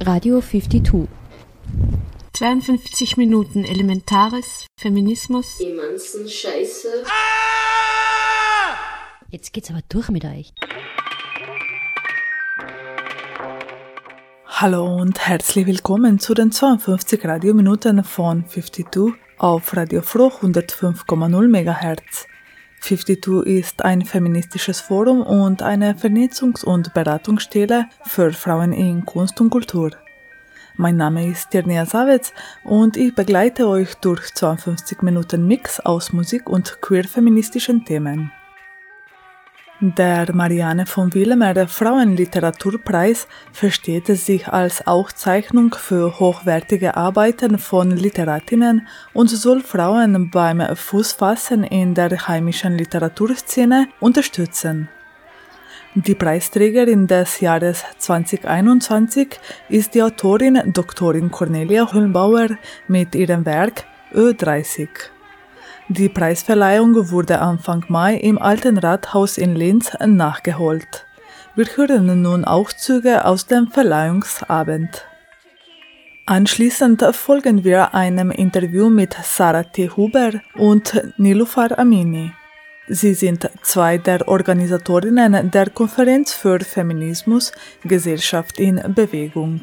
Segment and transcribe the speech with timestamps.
[0.00, 1.08] Radio 52.
[2.34, 5.58] 52 Minuten Elementares, Feminismus.
[5.58, 7.04] Emanzen Scheiße.
[9.30, 10.52] Jetzt geht's aber durch mit euch.
[14.46, 22.26] Hallo und herzlich willkommen zu den 52 Radiominuten von 52 auf Radio Froh 105,0 MHz.
[22.80, 29.50] 52 ist ein feministisches Forum und eine Vernetzungs- und Beratungsstelle für Frauen in Kunst und
[29.50, 29.90] Kultur.
[30.76, 36.48] Mein Name ist Tirnia Savitz und ich begleite euch durch 52 Minuten Mix aus Musik
[36.50, 38.30] und queer-feministischen Themen.
[39.80, 49.28] Der Marianne von Willemer Frauenliteraturpreis versteht sich als Auszeichnung für hochwertige Arbeiten von Literatinnen und
[49.28, 54.88] soll Frauen beim Fußfassen in der heimischen Literaturszene unterstützen.
[55.94, 61.14] Die Preisträgerin des Jahres 2021 ist die Autorin Dr.
[61.28, 62.48] Cornelia Hüllenbauer
[62.88, 63.84] mit ihrem Werk
[64.14, 64.88] Ö30.
[65.88, 71.06] Die Preisverleihung wurde Anfang Mai im Alten Rathaus in Linz nachgeholt.
[71.54, 75.06] Wir hören nun Auszüge aus dem Verleihungsabend.
[76.26, 79.88] Anschließend folgen wir einem Interview mit Sarah T.
[79.90, 82.32] Huber und Nilufar Amini.
[82.88, 87.52] Sie sind zwei der Organisatorinnen der Konferenz für Feminismus
[87.84, 89.60] Gesellschaft in Bewegung.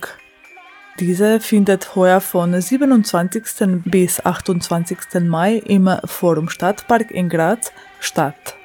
[0.99, 3.81] Diese findet heuer von 27.
[3.83, 5.21] bis 28.
[5.21, 8.55] Mai im Forum Stadtpark in Graz statt.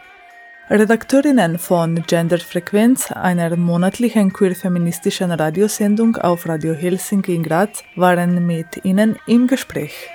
[0.69, 9.17] Redakteurinnen von Genderfrequenz, einer monatlichen queer-feministischen Radiosendung auf Radio Helsinki in Graz, waren mit ihnen
[9.27, 10.11] im Gespräch.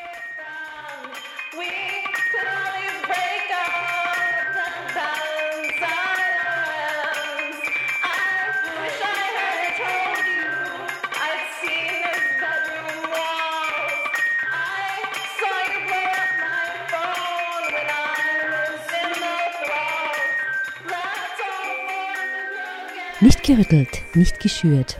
[23.23, 24.99] Nicht gerüttelt, nicht geschürt.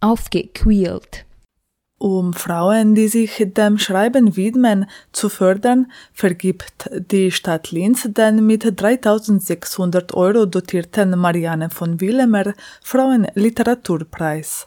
[0.00, 1.26] Aufgequält.
[1.98, 8.64] Um Frauen, die sich dem Schreiben widmen, zu fördern, vergibt die Stadt Linz den mit
[8.80, 14.66] 3600 Euro dotierten Marianne von Willemer Frauenliteraturpreis.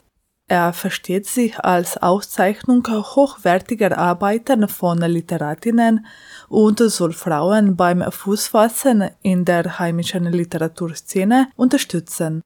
[0.50, 6.06] Er versteht sich als Auszeichnung hochwertiger Arbeiten von Literatinnen
[6.48, 12.42] und soll Frauen beim Fußfassen in der heimischen Literaturszene unterstützen.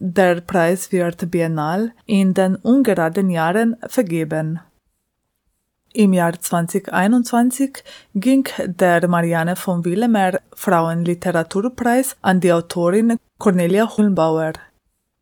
[0.00, 4.58] Der Preis wird biennal in den ungeraden Jahren vergeben.
[5.92, 7.84] Im Jahr 2021
[8.14, 14.54] ging der Marianne von Willemer Frauenliteraturpreis an die Autorin Cornelia Hulnbauer.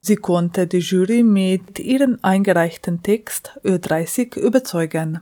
[0.01, 5.21] Sie konnte die Jury mit ihrem eingereichten Text Ö30 überzeugen.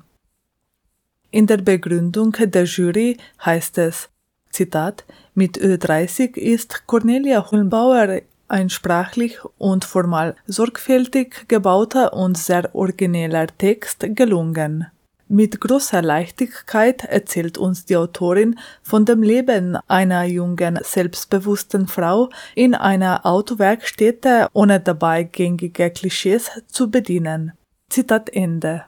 [1.30, 4.08] In der Begründung der Jury heißt es,
[4.50, 5.04] Zitat,
[5.34, 14.06] mit Ö30 ist Cornelia Hulnbauer ein sprachlich und formal sorgfältig gebauter und sehr origineller Text
[14.14, 14.86] gelungen.
[15.28, 22.76] Mit großer Leichtigkeit erzählt uns die Autorin von dem Leben einer jungen, selbstbewussten Frau in
[22.76, 27.52] einer Autowerkstätte, ohne dabei gängige Klischees zu bedienen.
[27.88, 28.84] Zitat Ende.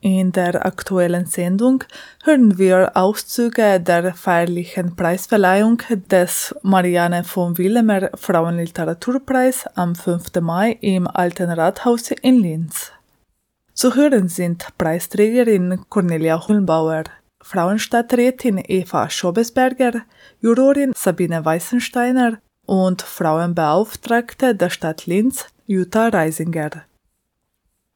[0.00, 1.84] In der aktuellen Sendung
[2.24, 10.40] hören wir Auszüge der feierlichen Preisverleihung des Marianne von Willemer Frauenliteraturpreis am 5.
[10.40, 12.93] Mai im Alten Rathaus in Linz.
[13.74, 17.02] Zu hören sind Preisträgerin Cornelia Hulnbauer,
[17.42, 20.02] Frauenstadträtin Eva Schobesberger,
[20.40, 26.84] Jurorin Sabine Weißensteiner und Frauenbeauftragte der Stadt Linz Jutta Reisinger.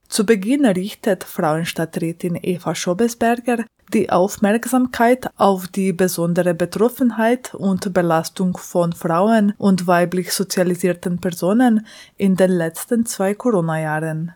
[0.08, 8.92] Zu Beginn richtet Frauenstadträtin Eva Schobesberger die Aufmerksamkeit auf die besondere Betroffenheit und Belastung von
[8.92, 11.86] Frauen und weiblich sozialisierten Personen
[12.16, 14.34] in den letzten zwei Corona-Jahren.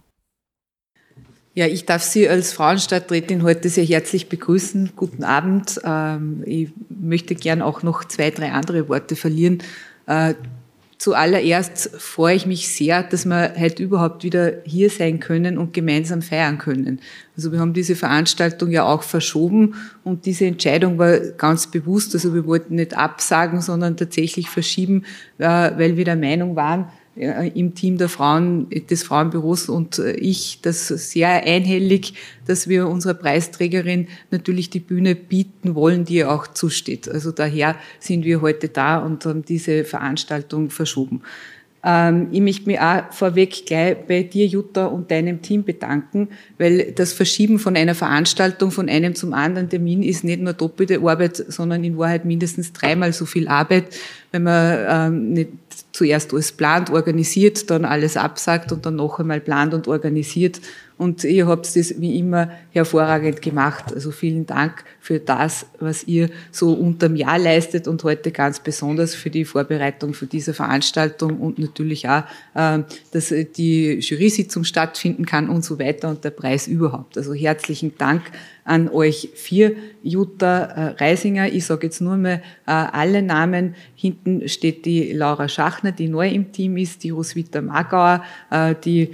[1.55, 4.93] Ja, ich darf Sie als Frauenstadträtin heute sehr herzlich begrüßen.
[4.97, 5.79] Guten Abend.
[5.85, 9.59] Ähm, ich möchte gern auch noch zwei, drei andere Worte verlieren.
[10.07, 10.33] Äh,
[10.97, 16.23] zuallererst freue ich mich sehr, dass wir heute überhaupt wieder hier sein können und gemeinsam
[16.23, 17.01] feiern können.
[17.37, 19.75] Also wir haben diese Veranstaltung ja auch verschoben
[20.05, 22.15] und diese Entscheidung war ganz bewusst.
[22.15, 25.05] Also wir wollten nicht absagen, sondern tatsächlich verschieben,
[25.37, 30.61] äh, weil wir der Meinung waren, im Team der Frauen, des Frauenbüros und äh, ich
[30.63, 32.15] das sehr einhellig,
[32.47, 37.09] dass wir unserer Preisträgerin natürlich die Bühne bieten wollen, die ihr auch zusteht.
[37.09, 41.23] Also daher sind wir heute da und haben diese Veranstaltung verschoben.
[41.85, 46.93] Ähm, ich möchte mich auch vorweg gleich bei dir, Jutta, und deinem Team bedanken, weil
[46.93, 51.37] das Verschieben von einer Veranstaltung von einem zum anderen Termin ist nicht nur doppelte Arbeit,
[51.37, 53.87] sondern in Wahrheit mindestens dreimal so viel Arbeit,
[54.31, 55.51] wenn man ähm, nicht
[55.93, 60.61] zuerst alles plant, organisiert, dann alles absagt und dann noch einmal plant und organisiert
[61.03, 63.93] und ihr habt das wie immer hervorragend gemacht.
[63.93, 69.17] Also vielen Dank für das, was ihr so unterm Jahr leistet und heute ganz besonders
[69.17, 72.23] für die Vorbereitung für diese Veranstaltung und natürlich auch,
[72.55, 72.79] äh,
[73.11, 77.19] dass die Jury-Sitzung stattfinden kann und so weiter und der Preis überhaupt.
[77.19, 78.23] Also herzlichen Dank
[78.65, 79.75] an euch vier.
[80.05, 83.75] Jutta äh, Reisinger, ich sage jetzt nur mal äh, alle Namen.
[83.95, 89.11] Hinten steht die Laura Schachner, die neu im Team ist, die Roswitha Magauer, äh, die,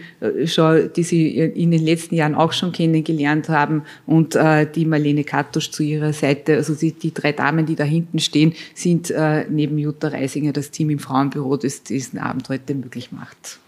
[0.46, 5.24] schon, die Sie in den letzten Jahren auch schon kennengelernt haben und äh, die Marlene
[5.24, 6.56] Kattusch zu ihrer Seite.
[6.56, 10.70] Also die, die drei Damen, die da hinten stehen, sind äh, neben Jutta Reisinger das
[10.70, 13.58] Team im Frauenbüro, das diesen Abend heute möglich macht.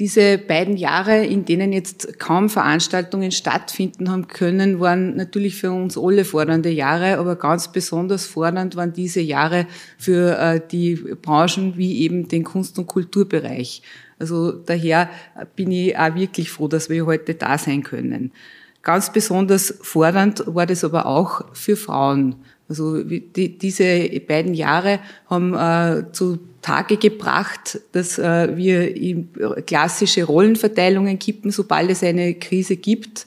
[0.00, 5.98] Diese beiden Jahre, in denen jetzt kaum Veranstaltungen stattfinden haben können, waren natürlich für uns
[5.98, 9.66] alle fordernde Jahre, aber ganz besonders fordernd waren diese Jahre
[9.98, 13.82] für äh, die Branchen wie eben den Kunst- und Kulturbereich.
[14.18, 15.10] Also daher
[15.54, 18.32] bin ich auch wirklich froh, dass wir heute da sein können.
[18.80, 22.36] Ganz besonders fordernd war das aber auch für Frauen.
[22.70, 29.24] Also die, diese beiden Jahre haben äh, zu Tage gebracht, dass äh, wir
[29.62, 33.26] klassische Rollenverteilungen kippen, sobald es eine Krise gibt.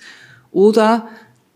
[0.52, 1.10] Oder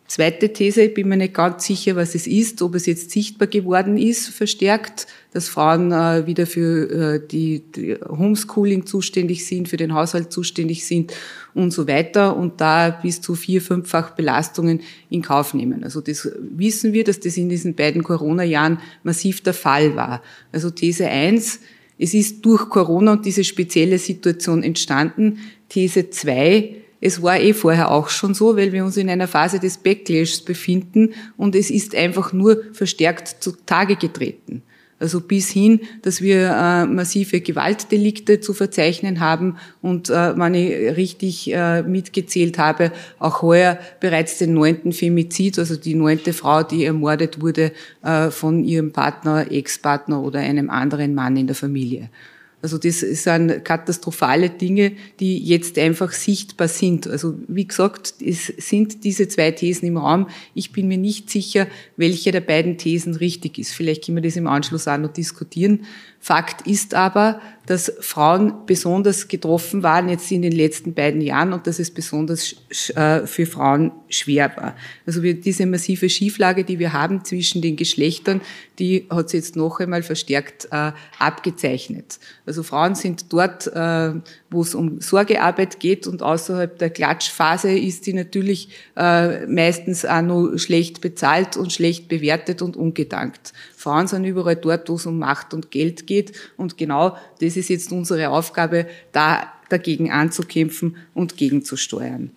[0.07, 3.47] zweite These, ich bin mir nicht ganz sicher, was es ist, ob es jetzt sichtbar
[3.47, 9.77] geworden ist, verstärkt, dass Frauen äh, wieder für äh, die, die Homeschooling zuständig sind, für
[9.77, 11.13] den Haushalt zuständig sind
[11.57, 15.83] und so weiter und da bis zu vier, fünffach Belastungen in Kauf nehmen.
[15.83, 20.21] Also das wissen wir, dass das in diesen beiden Corona-Jahren massiv der Fall war.
[20.51, 21.59] Also These eins:
[21.97, 25.39] es ist durch Corona und diese spezielle Situation entstanden.
[25.69, 29.59] These zwei: es war eh vorher auch schon so, weil wir uns in einer Phase
[29.59, 34.63] des Backlashs befinden und es ist einfach nur verstärkt zutage getreten.
[34.99, 40.97] Also bis hin, dass wir äh, massive Gewaltdelikte zu verzeichnen haben und äh, wenn ich
[40.97, 46.83] richtig äh, mitgezählt habe, auch heuer bereits den neunten Femizid, also die neunte Frau, die
[46.83, 47.73] ermordet wurde
[48.03, 52.09] äh, von ihrem Partner, Ex-Partner oder einem anderen Mann in der Familie.
[52.59, 57.05] Also das sind katastrophale Dinge, die jetzt einfach sichtbar sind.
[57.05, 60.27] Also wie gesagt, es sind diese zwei Thesen im Raum.
[60.55, 61.67] Ich bin mir nicht sicher,
[61.97, 63.73] welche der beiden Thesen richtig ist.
[63.73, 65.85] Vielleicht können wir das im Anschluss auch noch diskutieren.
[66.19, 71.67] Fakt ist aber, dass Frauen besonders getroffen waren jetzt in den letzten beiden Jahren und
[71.67, 72.55] dass es besonders
[72.95, 74.75] äh, für Frauen schwer war.
[75.05, 78.41] Also diese massive Schieflage, die wir haben zwischen den Geschlechtern,
[78.79, 82.19] die hat sich jetzt noch einmal verstärkt äh, abgezeichnet.
[82.45, 84.13] Also Frauen sind dort, äh,
[84.49, 90.57] wo es um Sorgearbeit geht und außerhalb der Klatschphase ist die natürlich meistens auch nur
[90.57, 93.53] schlecht bezahlt und schlecht bewertet und ungedankt.
[93.75, 96.33] Frauen sind überall dort, wo es um Macht und Geld geht.
[96.57, 102.31] Und genau das ist jetzt unsere Aufgabe, da dagegen anzukämpfen und gegenzusteuern.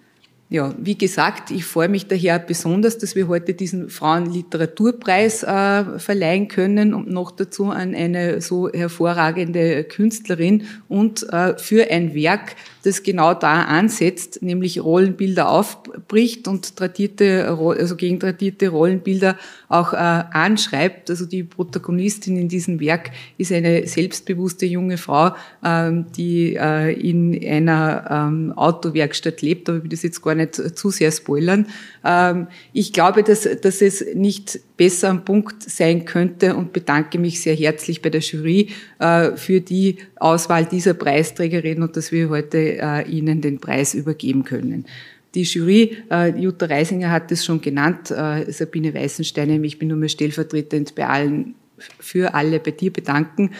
[0.53, 6.49] Ja, wie gesagt, ich freue mich daher besonders, dass wir heute diesen Frauenliteraturpreis äh, verleihen
[6.49, 13.03] können und noch dazu an eine so hervorragende Künstlerin und äh, für ein Werk, das
[13.03, 19.37] genau da ansetzt, nämlich Rollenbilder aufbricht und tradierte, also gegen tradierte Rollenbilder
[19.69, 21.11] auch äh, anschreibt.
[21.11, 25.33] Also die Protagonistin in diesem Werk ist eine selbstbewusste junge Frau,
[25.65, 30.55] ähm, die äh, in einer ähm, Autowerkstatt lebt, aber ich will das jetzt gar nicht
[30.55, 31.67] zu sehr spoilern.
[32.05, 37.43] Ähm, ich glaube, dass, dass es nicht besser am Punkt sein könnte und bedanke mich
[37.43, 38.69] sehr herzlich bei der Jury
[38.99, 44.43] äh, für die Auswahl dieser Preisträgerin und dass wir heute äh, Ihnen den Preis übergeben
[44.43, 44.87] können.
[45.35, 50.09] Die Jury, äh, Jutta Reisinger hat es schon genannt, Sabine Weißenstein, ich bin nur mehr
[50.09, 51.57] stellvertretend bei allen
[51.99, 53.53] für alle bei dir bedanken.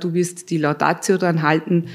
[0.00, 1.86] Du wirst die Laudatio dann halten.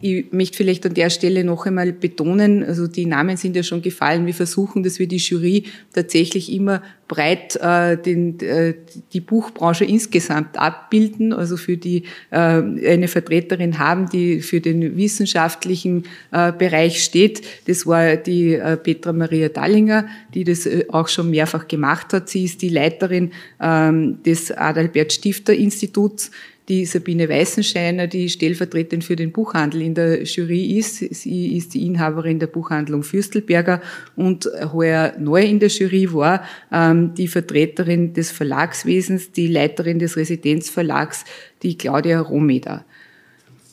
[0.00, 3.82] Ich möchte vielleicht an der Stelle noch einmal betonen, also die Namen sind ja schon
[3.82, 4.26] gefallen.
[4.26, 8.74] Wir versuchen, dass wir die Jury tatsächlich immer breit äh, den, äh,
[9.12, 16.04] die Buchbranche insgesamt abbilden, also für die äh, eine Vertreterin haben, die für den wissenschaftlichen
[16.30, 17.42] äh, Bereich steht.
[17.66, 22.28] Das war die äh, Petra Maria Dallinger, die das äh, auch schon mehrfach gemacht hat.
[22.28, 23.90] Sie ist die Leiterin äh,
[24.24, 26.30] des Adalbert Stifter Instituts
[26.68, 30.98] die Sabine Weißenscheiner, die stellvertretend für den Buchhandel in der Jury ist.
[30.98, 33.80] Sie ist die Inhaberin der Buchhandlung Fürstelberger
[34.16, 40.16] und heuer neu in der Jury war ähm, die Vertreterin des Verlagswesens, die Leiterin des
[40.16, 41.24] Residenzverlags,
[41.62, 42.84] die Claudia Romeder.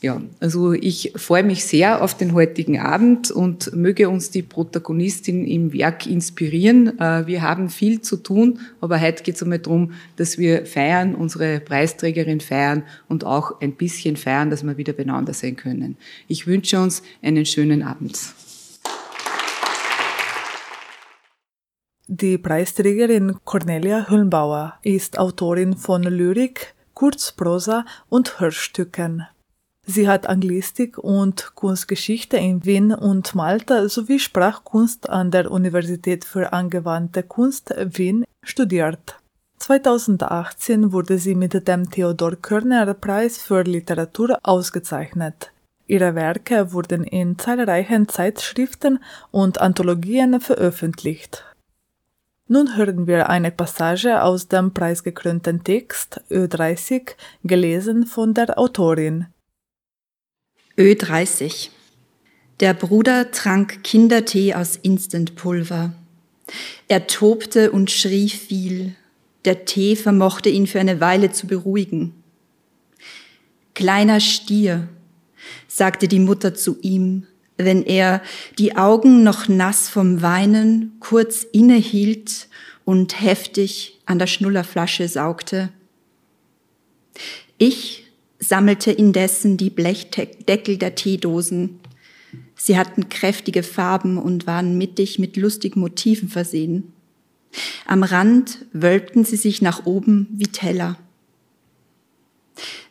[0.06, 5.44] Ja, also ich freue mich sehr auf den heutigen Abend und möge uns die Protagonistin
[5.44, 6.96] im Werk inspirieren.
[7.00, 11.16] Äh, wir haben viel zu tun, aber heute geht es einmal darum, dass wir feiern,
[11.16, 15.96] unsere Preisträgerin feiern und auch ein bisschen feiern, dass wir wieder beieinander sein können.
[16.28, 18.16] Ich wünsche uns einen schönen Abend.
[22.06, 29.26] Die Preisträgerin Cornelia Hüllenbauer ist Autorin von Lyrik, Kurzprosa und Hörstücken.
[29.88, 36.52] Sie hat Anglistik und Kunstgeschichte in Wien und Malta sowie Sprachkunst an der Universität für
[36.52, 39.16] angewandte Kunst Wien studiert.
[39.58, 45.52] 2018 wurde sie mit dem Theodor Körner Preis für Literatur ausgezeichnet.
[45.86, 48.98] Ihre Werke wurden in zahlreichen Zeitschriften
[49.30, 51.44] und Anthologien veröffentlicht.
[52.48, 57.12] Nun hören wir eine Passage aus dem preisgekrönten Text Ö30,
[57.44, 59.26] gelesen von der Autorin.
[60.78, 61.70] Ö30.
[62.60, 65.94] Der Bruder trank Kindertee aus Instantpulver.
[66.88, 68.94] Er tobte und schrie viel.
[69.46, 72.14] Der Tee vermochte ihn für eine Weile zu beruhigen.
[73.74, 74.88] Kleiner Stier,
[75.66, 78.22] sagte die Mutter zu ihm, wenn er,
[78.58, 82.48] die Augen noch nass vom Weinen, kurz innehielt
[82.84, 85.70] und heftig an der Schnullerflasche saugte.
[87.56, 88.05] Ich
[88.38, 91.80] sammelte indessen die Blechdeckel der Teedosen.
[92.54, 96.92] Sie hatten kräftige Farben und waren mittig mit lustigen Motiven versehen.
[97.86, 100.98] Am Rand wölbten sie sich nach oben wie Teller.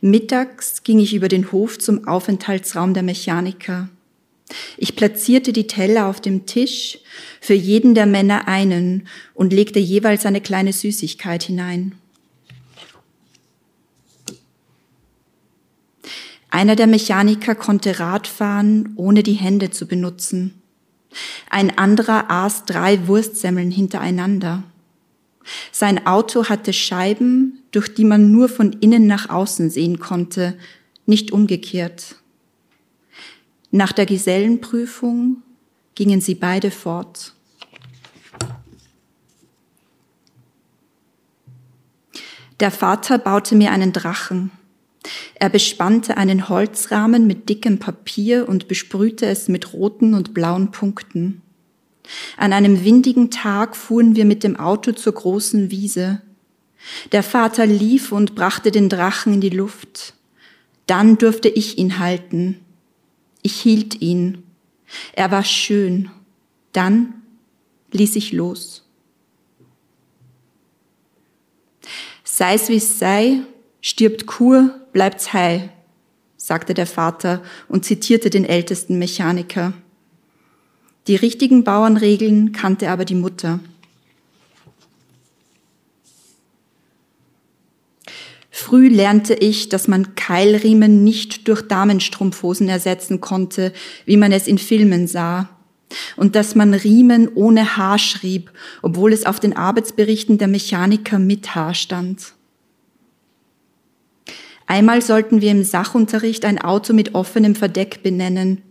[0.02, 3.90] Mittags ging ich über den Hof zum Aufenthaltsraum der Mechaniker.
[4.78, 7.00] Ich platzierte die Teller auf dem Tisch,
[7.42, 11.96] für jeden der Männer einen und legte jeweils eine kleine Süßigkeit hinein.
[16.56, 20.62] Einer der Mechaniker konnte Radfahren, ohne die Hände zu benutzen.
[21.50, 24.64] Ein anderer aß drei Wurstsemmeln hintereinander.
[25.74, 30.58] Sein Auto hatte Scheiben, durch die man nur von innen nach außen sehen konnte,
[31.06, 32.16] nicht umgekehrt.
[33.72, 35.44] Nach der Gesellenprüfung
[35.94, 37.34] gingen sie beide fort.
[42.62, 44.52] Der Vater baute mir einen Drachen.
[45.36, 51.42] Er bespannte einen Holzrahmen mit dickem Papier und besprühte es mit roten und blauen Punkten.
[52.38, 56.22] An einem windigen Tag fuhren wir mit dem Auto zur großen Wiese.
[57.12, 60.14] Der Vater lief und brachte den Drachen in die Luft.
[60.86, 62.60] Dann durfte ich ihn halten.
[63.42, 64.44] Ich hielt ihn.
[65.14, 66.12] Er war schön.
[66.74, 67.14] Dann
[67.92, 68.84] ließ ich los.
[72.24, 73.40] Sei's wie es sei,
[73.88, 75.70] Stirbt Kur, bleibt's heil,
[76.38, 79.74] sagte der Vater und zitierte den ältesten Mechaniker.
[81.06, 83.60] Die richtigen Bauernregeln kannte aber die Mutter.
[88.50, 93.72] Früh lernte ich, dass man Keilriemen nicht durch Damenstrumpfhosen ersetzen konnte,
[94.08, 95.48] wie man es in Filmen sah,
[96.16, 98.52] und dass man Riemen ohne Haar schrieb,
[98.82, 102.35] obwohl es auf den Arbeitsberichten der Mechaniker mit Haar stand.
[104.68, 108.62] Einmal sollten wir im Sachunterricht ein Auto mit offenem Verdeck benennen.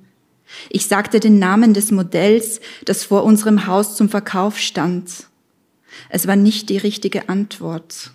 [0.70, 5.26] Ich sagte den Namen des Modells, das vor unserem Haus zum Verkauf stand.
[6.08, 8.10] Es war nicht die richtige Antwort.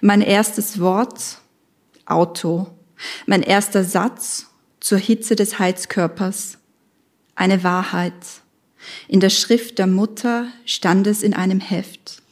[0.00, 1.38] Mein erstes Wort,
[2.04, 2.68] Auto.
[3.26, 4.46] Mein erster Satz
[4.78, 6.58] zur Hitze des Heizkörpers.
[7.34, 8.14] Eine Wahrheit.
[9.08, 12.22] In der Schrift der Mutter stand es in einem Heft.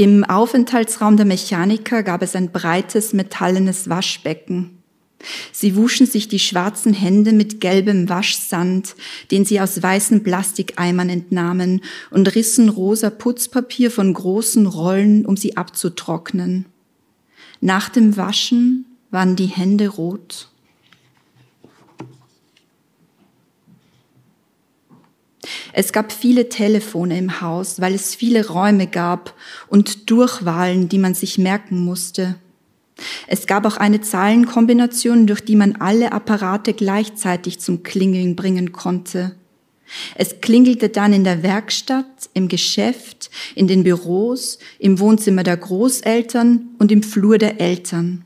[0.00, 4.78] Im Aufenthaltsraum der Mechaniker gab es ein breites metallenes Waschbecken.
[5.50, 8.94] Sie wuschen sich die schwarzen Hände mit gelbem Waschsand,
[9.32, 11.80] den sie aus weißen Plastikeimern entnahmen,
[12.12, 16.66] und rissen rosa Putzpapier von großen Rollen, um sie abzutrocknen.
[17.60, 20.48] Nach dem Waschen waren die Hände rot.
[25.72, 29.34] Es gab viele Telefone im Haus, weil es viele Räume gab
[29.68, 32.36] und Durchwahlen, die man sich merken musste.
[33.26, 39.36] Es gab auch eine Zahlenkombination, durch die man alle Apparate gleichzeitig zum Klingeln bringen konnte.
[40.14, 46.70] Es klingelte dann in der Werkstatt, im Geschäft, in den Büros, im Wohnzimmer der Großeltern
[46.78, 48.24] und im Flur der Eltern.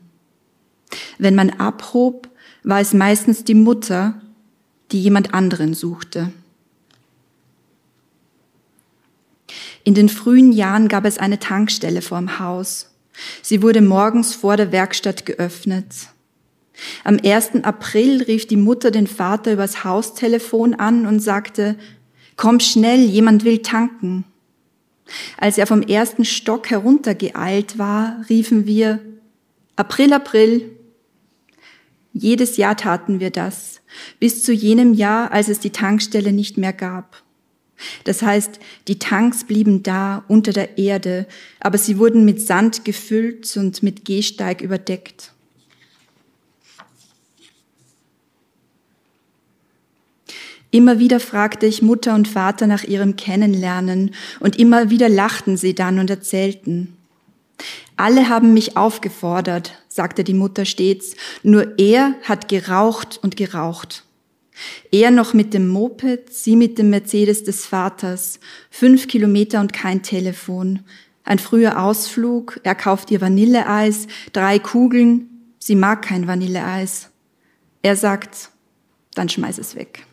[1.17, 2.29] Wenn man abhob,
[2.63, 4.21] war es meistens die Mutter,
[4.91, 6.31] die jemand anderen suchte.
[9.83, 12.89] In den frühen Jahren gab es eine Tankstelle vorm Haus.
[13.41, 15.85] Sie wurde morgens vor der Werkstatt geöffnet.
[17.03, 17.63] Am 1.
[17.63, 21.77] April rief die Mutter den Vater übers Haustelefon an und sagte,
[22.35, 24.25] komm schnell, jemand will tanken.
[25.37, 28.99] Als er vom ersten Stock heruntergeeilt war, riefen wir,
[29.75, 30.71] April, April.
[32.13, 33.81] Jedes Jahr taten wir das,
[34.19, 37.22] bis zu jenem Jahr, als es die Tankstelle nicht mehr gab.
[38.03, 41.27] Das heißt, die Tanks blieben da unter der Erde,
[41.59, 45.33] aber sie wurden mit Sand gefüllt und mit Gehsteig überdeckt.
[50.73, 55.75] Immer wieder fragte ich Mutter und Vater nach ihrem Kennenlernen und immer wieder lachten sie
[55.75, 56.97] dann und erzählten.
[57.95, 64.03] Alle haben mich aufgefordert, sagte die Mutter stets, nur er hat geraucht und geraucht.
[64.91, 70.03] Er noch mit dem Moped, sie mit dem Mercedes des Vaters, fünf Kilometer und kein
[70.03, 70.81] Telefon.
[71.23, 77.09] Ein früher Ausflug, er kauft ihr Vanilleeis, drei Kugeln, sie mag kein Vanilleeis.
[77.81, 78.49] Er sagt,
[79.15, 80.05] dann schmeiß es weg.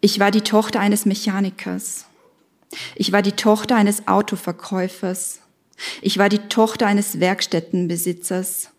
[0.00, 2.06] Ich war die Tochter eines Mechanikers.
[2.94, 5.40] Ich war die Tochter eines Autoverkäufers.
[6.00, 8.70] Ich war die Tochter eines Werkstättenbesitzers.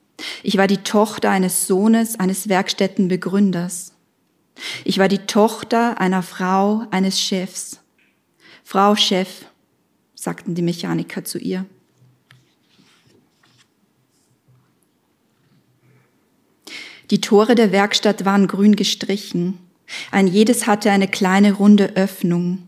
[0.43, 3.93] Ich war die Tochter eines Sohnes eines Werkstättenbegründers.
[4.83, 7.79] Ich war die Tochter einer Frau eines Chefs.
[8.63, 9.45] Frau Chef,
[10.15, 11.65] sagten die Mechaniker zu ihr.
[17.09, 19.57] Die Tore der Werkstatt waren grün gestrichen.
[20.11, 22.67] Ein jedes hatte eine kleine runde Öffnung.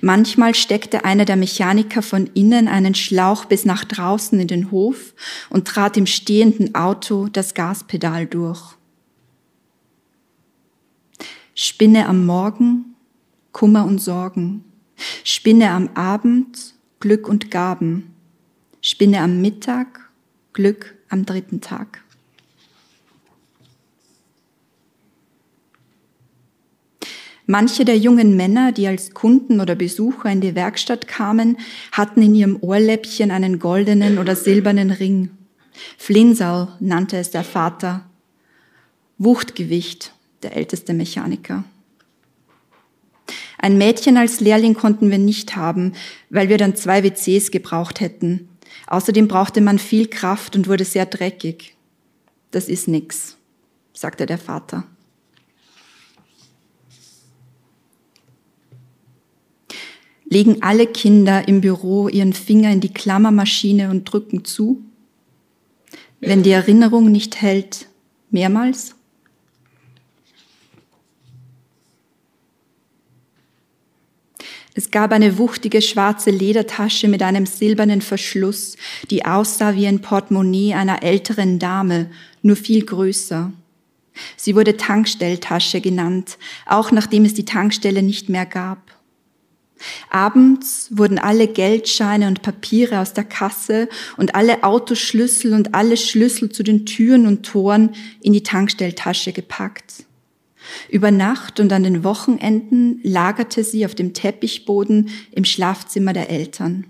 [0.00, 5.14] Manchmal steckte einer der Mechaniker von innen einen Schlauch bis nach draußen in den Hof
[5.50, 8.62] und trat im stehenden Auto das Gaspedal durch.
[11.54, 12.96] Spinne am Morgen,
[13.52, 14.64] Kummer und Sorgen.
[15.24, 18.14] Spinne am Abend, Glück und Gaben.
[18.80, 20.10] Spinne am Mittag,
[20.52, 22.03] Glück am dritten Tag.
[27.46, 31.58] Manche der jungen Männer, die als Kunden oder Besucher in die Werkstatt kamen,
[31.92, 35.30] hatten in ihrem Ohrläppchen einen goldenen oder silbernen Ring.
[35.98, 38.06] Flinsal nannte es der Vater.
[39.18, 41.64] Wuchtgewicht, der älteste Mechaniker.
[43.58, 45.92] Ein Mädchen als Lehrling konnten wir nicht haben,
[46.30, 48.48] weil wir dann zwei WCs gebraucht hätten.
[48.86, 51.76] Außerdem brauchte man viel Kraft und wurde sehr dreckig.
[52.50, 53.36] Das ist nix,
[53.92, 54.84] sagte der Vater.
[60.34, 64.82] Legen alle Kinder im Büro ihren Finger in die Klammermaschine und drücken zu?
[66.18, 67.86] Wenn die Erinnerung nicht hält,
[68.30, 68.96] mehrmals?
[74.74, 78.76] Es gab eine wuchtige schwarze Ledertasche mit einem silbernen Verschluss,
[79.10, 82.10] die aussah wie ein Portemonnaie einer älteren Dame,
[82.42, 83.52] nur viel größer.
[84.36, 88.93] Sie wurde Tankstelltasche genannt, auch nachdem es die Tankstelle nicht mehr gab.
[90.10, 96.50] Abends wurden alle Geldscheine und Papiere aus der Kasse und alle Autoschlüssel und alle Schlüssel
[96.50, 100.04] zu den Türen und Toren in die Tankstelltasche gepackt.
[100.88, 106.86] Über Nacht und an den Wochenenden lagerte sie auf dem Teppichboden im Schlafzimmer der Eltern.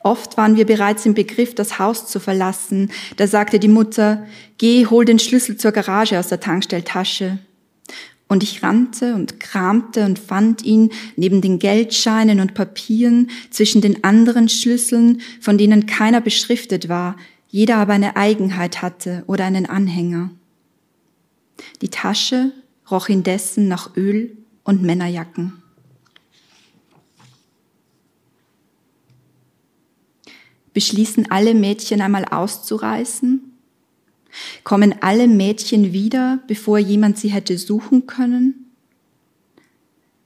[0.00, 2.92] Oft waren wir bereits im Begriff, das Haus zu verlassen.
[3.16, 4.26] Da sagte die Mutter,
[4.58, 7.38] geh, hol den Schlüssel zur Garage aus der Tankstelltasche.
[8.26, 14.02] Und ich rannte und kramte und fand ihn neben den Geldscheinen und Papieren zwischen den
[14.02, 17.16] anderen Schlüsseln, von denen keiner beschriftet war,
[17.48, 20.30] jeder aber eine Eigenheit hatte oder einen Anhänger.
[21.82, 22.52] Die Tasche
[22.90, 25.62] roch indessen nach Öl und Männerjacken.
[30.72, 33.53] Beschließen alle Mädchen einmal auszureißen
[34.62, 38.72] Kommen alle Mädchen wieder, bevor jemand sie hätte suchen können?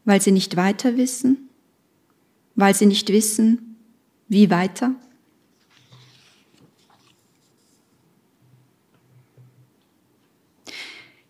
[0.04, 1.48] Weil sie nicht weiter wissen?
[2.54, 3.76] Weil sie nicht wissen,
[4.28, 4.94] wie weiter?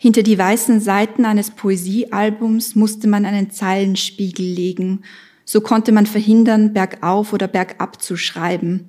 [0.00, 5.02] Hinter die weißen Seiten eines Poesiealbums musste man einen Zeilenspiegel legen.
[5.44, 8.88] So konnte man verhindern, bergauf oder bergab zu schreiben.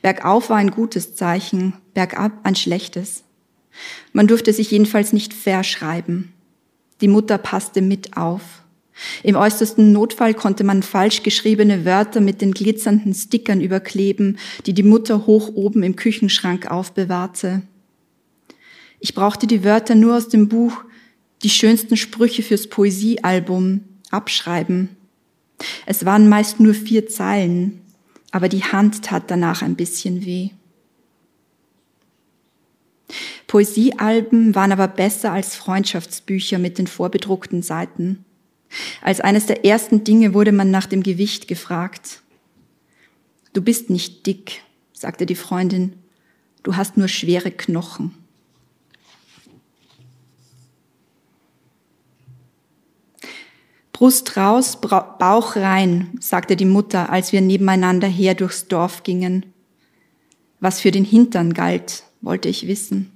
[0.00, 3.25] Bergauf war ein gutes Zeichen, bergab ein schlechtes.
[4.12, 6.32] Man durfte sich jedenfalls nicht verschreiben.
[7.00, 8.42] Die Mutter passte mit auf.
[9.22, 14.82] Im äußersten Notfall konnte man falsch geschriebene Wörter mit den glitzernden Stickern überkleben, die die
[14.82, 17.62] Mutter hoch oben im Küchenschrank aufbewahrte.
[19.00, 20.84] Ich brauchte die Wörter nur aus dem Buch
[21.42, 24.96] Die schönsten Sprüche fürs Poesiealbum abschreiben.
[25.84, 27.82] Es waren meist nur vier Zeilen,
[28.30, 30.50] aber die Hand tat danach ein bisschen weh.
[33.46, 38.24] Poesiealben waren aber besser als Freundschaftsbücher mit den vorbedruckten Seiten.
[39.02, 42.22] Als eines der ersten Dinge wurde man nach dem Gewicht gefragt.
[43.52, 45.94] Du bist nicht dick, sagte die Freundin,
[46.62, 48.14] du hast nur schwere Knochen.
[53.92, 59.46] Brust raus, Bauch rein, sagte die Mutter, als wir nebeneinander her durchs Dorf gingen.
[60.60, 63.15] Was für den Hintern galt, wollte ich wissen.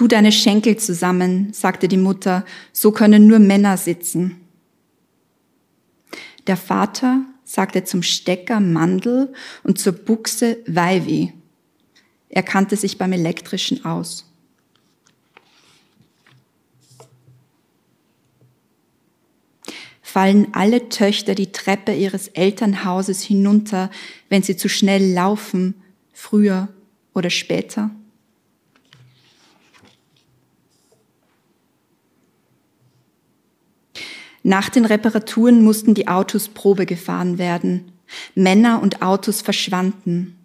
[0.00, 4.40] Tu deine Schenkel zusammen, sagte die Mutter, so können nur Männer sitzen.
[6.46, 9.30] Der Vater sagte zum Stecker Mandel
[9.62, 11.34] und zur Buchse Weiwi.
[12.30, 14.24] Er kannte sich beim Elektrischen aus.
[20.00, 23.90] Fallen alle Töchter die Treppe ihres Elternhauses hinunter,
[24.30, 25.74] wenn sie zu schnell laufen,
[26.14, 26.68] früher
[27.12, 27.90] oder später?
[34.42, 37.92] Nach den Reparaturen mussten die Autos Probe gefahren werden.
[38.34, 40.36] Männer und Autos verschwanden.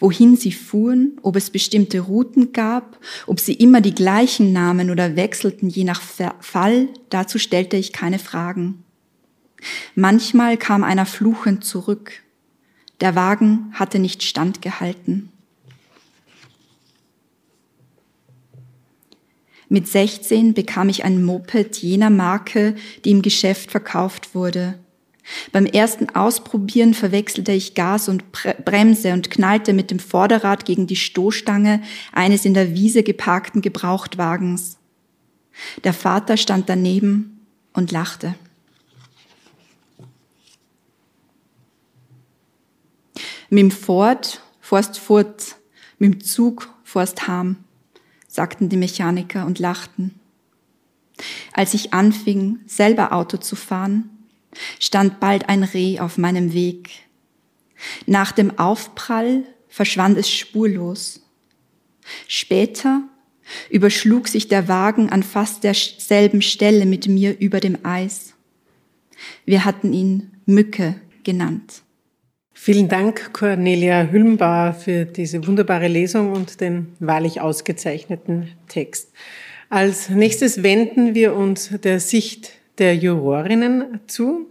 [0.00, 5.16] Wohin sie fuhren, ob es bestimmte Routen gab, ob sie immer die gleichen nahmen oder
[5.16, 6.00] wechselten je nach
[6.40, 8.84] Fall, dazu stellte ich keine Fragen.
[9.94, 12.22] Manchmal kam einer fluchend zurück.
[13.00, 15.30] Der Wagen hatte nicht standgehalten.
[19.68, 24.78] Mit 16 bekam ich ein Moped jener Marke, die im Geschäft verkauft wurde.
[25.50, 30.94] Beim ersten Ausprobieren verwechselte ich Gas und Bremse und knallte mit dem Vorderrad gegen die
[30.94, 34.78] Stoßstange eines in der Wiese geparkten Gebrauchtwagens.
[35.82, 37.40] Der Vater stand daneben
[37.72, 38.36] und lachte.
[43.50, 45.56] Mit dem Ford forst fort,
[45.98, 47.56] mit dem Zug forst heim
[48.36, 50.14] sagten die Mechaniker und lachten.
[51.52, 54.10] Als ich anfing, selber Auto zu fahren,
[54.78, 56.90] stand bald ein Reh auf meinem Weg.
[58.04, 61.22] Nach dem Aufprall verschwand es spurlos.
[62.28, 63.02] Später
[63.70, 68.34] überschlug sich der Wagen an fast derselben Stelle mit mir über dem Eis.
[69.46, 71.82] Wir hatten ihn Mücke genannt.
[72.58, 79.12] Vielen Dank, Cornelia Hülmbauer, für diese wunderbare Lesung und den wahrlich ausgezeichneten Text.
[79.68, 84.46] Als nächstes wenden wir uns der Sicht der Jurorinnen zu.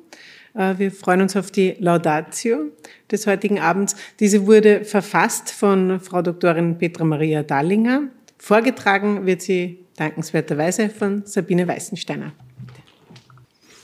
[0.54, 2.72] Äh, wir freuen uns auf die Laudatio
[3.12, 3.98] des heutigen Abends.
[4.20, 8.04] Diese wurde verfasst von Frau Doktorin Petra Maria Dallinger.
[8.38, 12.32] Vorgetragen wird sie dankenswerterweise von Sabine Weißensteiner.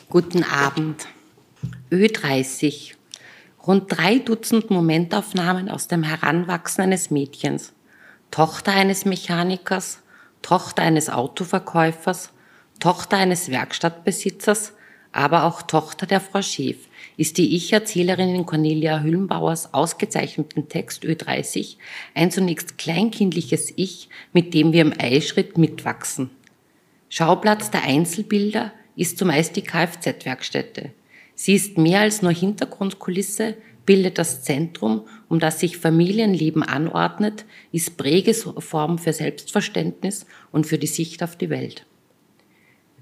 [0.09, 1.07] Guten Abend.
[1.91, 3.00] Ö30
[3.65, 7.73] rund drei Dutzend Momentaufnahmen aus dem Heranwachsen eines Mädchens,
[8.31, 10.01] Tochter eines Mechanikers,
[10.41, 12.31] Tochter eines Autoverkäufers,
[12.79, 14.73] Tochter eines Werkstattbesitzers,
[15.11, 21.75] aber auch Tochter der Frau Schäf, ist die Ich-Erzählerin in Cornelia Hüllenbauers ausgezeichneten Text Ö30
[22.15, 26.29] ein zunächst kleinkindliches Ich, mit dem wir im Eilschritt mitwachsen.
[27.09, 30.91] Schauplatz der Einzelbilder ist zumeist die Kfz-Werkstätte.
[31.35, 37.97] Sie ist mehr als nur Hintergrundkulisse, bildet das Zentrum, um das sich Familienleben anordnet, ist
[37.97, 41.85] Prägeform für Selbstverständnis und für die Sicht auf die Welt.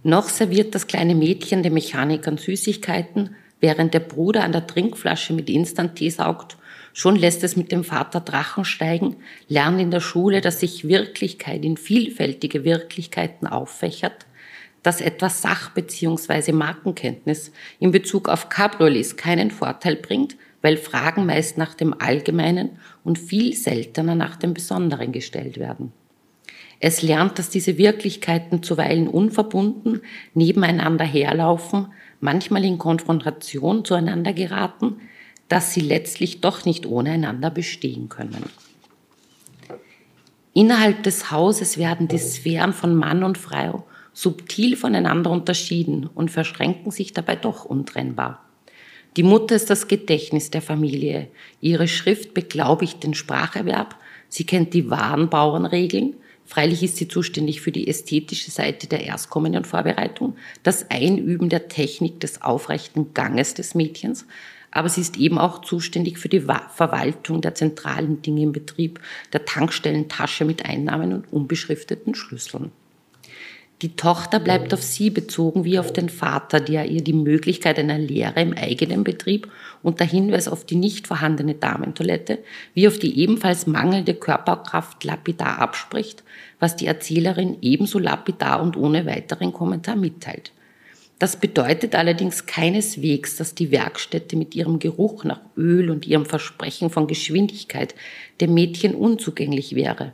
[0.03, 5.49] Noch serviert das kleine Mädchen den Mechanikern Süßigkeiten, während der Bruder an der Trinkflasche mit
[5.49, 6.57] Instant-Tee saugt.
[6.93, 11.65] Schon lässt es mit dem Vater Drachen steigen, lernt in der Schule, dass sich Wirklichkeit
[11.65, 14.25] in vielfältige Wirklichkeiten auffächert,
[14.83, 16.51] dass etwas Sach- bzw.
[16.51, 23.17] Markenkenntnis in Bezug auf Cabriolets keinen Vorteil bringt, weil Fragen meist nach dem Allgemeinen und
[23.17, 25.93] viel seltener nach dem Besonderen gestellt werden.
[26.79, 30.01] Es lernt, dass diese Wirklichkeiten zuweilen unverbunden
[30.33, 31.87] nebeneinander herlaufen,
[32.21, 35.01] manchmal in Konfrontation zueinander geraten,
[35.49, 38.43] dass sie letztlich doch nicht ohne einander bestehen können.
[40.53, 43.85] Innerhalb des Hauses werden die Sphären von Mann und Frau
[44.19, 48.43] subtil voneinander unterschieden und verschränken sich dabei doch untrennbar.
[49.15, 51.29] Die Mutter ist das Gedächtnis der Familie.
[51.61, 53.95] Ihre Schrift beglaubigt den Spracherwerb.
[54.27, 56.17] Sie kennt die wahren Bauernregeln.
[56.45, 62.41] Freilich ist sie zuständig für die ästhetische Seite der Erstkommunionvorbereitung, das Einüben der Technik des
[62.41, 64.25] aufrechten Ganges des Mädchens,
[64.69, 68.99] aber sie ist eben auch zuständig für die Verwaltung der zentralen Dinge im Betrieb,
[69.31, 72.71] der Tankstellentasche mit Einnahmen und unbeschrifteten Schlüsseln.
[73.81, 77.97] Die Tochter bleibt auf sie bezogen wie auf den Vater, der ihr die Möglichkeit einer
[77.97, 79.47] Lehre im eigenen Betrieb
[79.81, 82.39] und der Hinweis auf die nicht vorhandene Damentoilette
[82.73, 86.23] wie auf die ebenfalls mangelnde Körperkraft lapidar abspricht,
[86.59, 90.51] was die Erzählerin ebenso lapidar und ohne weiteren Kommentar mitteilt.
[91.17, 96.89] Das bedeutet allerdings keineswegs, dass die Werkstätte mit ihrem Geruch nach Öl und ihrem Versprechen
[96.89, 97.95] von Geschwindigkeit
[98.41, 100.11] dem Mädchen unzugänglich wäre.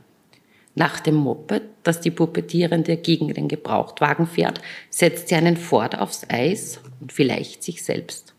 [0.78, 4.60] Nach dem Moped, das die Puppetierende gegen den Gebrauchtwagen fährt,
[4.90, 8.34] setzt sie einen Ford aufs Eis und vielleicht sich selbst.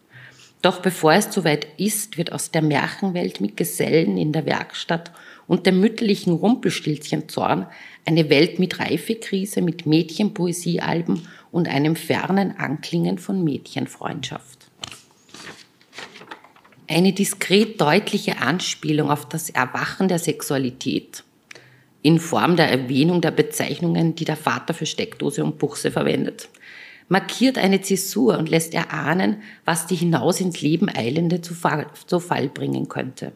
[0.61, 5.12] Doch bevor es soweit ist, wird aus der Märchenwelt mit Gesellen in der Werkstatt
[5.46, 7.66] und dem mütterlichen Rumpelstilzchenzorn
[8.05, 14.66] eine Welt mit Reifekrise, mit Mädchenpoesiealben und einem fernen Anklingen von Mädchenfreundschaft.
[16.88, 21.25] Eine diskret deutliche Anspielung auf das Erwachen der Sexualität
[22.07, 26.49] in Form der Erwähnung der Bezeichnungen, die der Vater für Steckdose und Buchse verwendet,
[27.09, 32.21] markiert eine Zäsur und lässt erahnen, was die hinaus ins Leben eilende zu Fall, zu
[32.21, 33.33] Fall bringen könnte.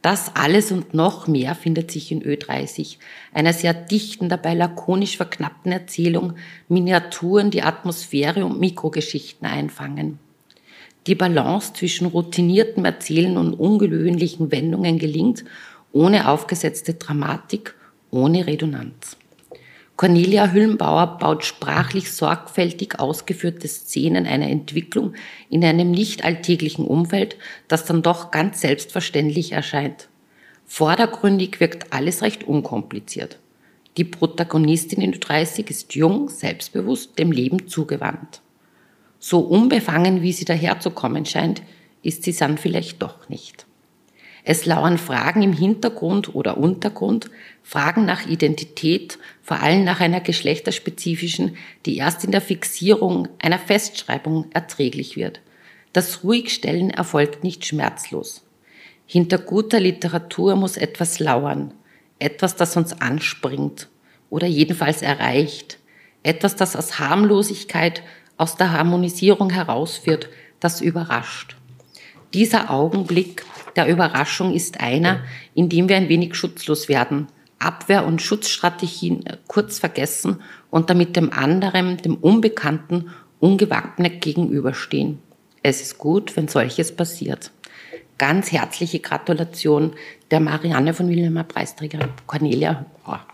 [0.00, 2.96] Das alles und noch mehr findet sich in Ö30,
[3.34, 6.36] einer sehr dichten, dabei lakonisch verknappten Erzählung,
[6.68, 10.18] Miniaturen, die Atmosphäre und Mikrogeschichten einfangen.
[11.06, 15.44] Die Balance zwischen routiniertem Erzählen und ungewöhnlichen Wendungen gelingt
[15.96, 17.74] ohne aufgesetzte Dramatik,
[18.10, 19.16] ohne Redundanz.
[19.96, 25.14] Cornelia Hüllenbauer baut sprachlich sorgfältig ausgeführte Szenen einer Entwicklung
[25.48, 30.08] in einem nicht alltäglichen Umfeld, das dann doch ganz selbstverständlich erscheint.
[30.66, 33.38] Vordergründig wirkt alles recht unkompliziert.
[33.96, 38.42] Die Protagonistin in 30 ist jung, selbstbewusst, dem Leben zugewandt.
[39.18, 41.62] So unbefangen, wie sie daherzukommen scheint,
[42.02, 43.64] ist sie dann vielleicht doch nicht.
[44.48, 47.30] Es lauern Fragen im Hintergrund oder Untergrund,
[47.64, 54.46] Fragen nach Identität, vor allem nach einer geschlechterspezifischen, die erst in der Fixierung einer Festschreibung
[54.54, 55.40] erträglich wird.
[55.92, 58.44] Das Ruhigstellen erfolgt nicht schmerzlos.
[59.04, 61.74] Hinter guter Literatur muss etwas lauern,
[62.20, 63.88] etwas, das uns anspringt
[64.30, 65.78] oder jedenfalls erreicht,
[66.22, 68.04] etwas, das aus Harmlosigkeit,
[68.36, 70.28] aus der Harmonisierung herausführt,
[70.60, 71.56] das überrascht.
[72.32, 73.44] Dieser Augenblick
[73.76, 75.20] der Überraschung ist einer,
[75.54, 77.26] in dem wir ein wenig schutzlos werden,
[77.58, 83.10] Abwehr- und Schutzstrategien kurz vergessen und damit dem anderen, dem Unbekannten,
[83.40, 85.18] ungewappnet gegenüberstehen.
[85.62, 87.50] Es ist gut, wenn solches passiert.
[88.18, 89.92] Ganz herzliche Gratulation
[90.30, 93.26] der Marianne von Wilhelmer Preisträgerin Cornelia Bauer.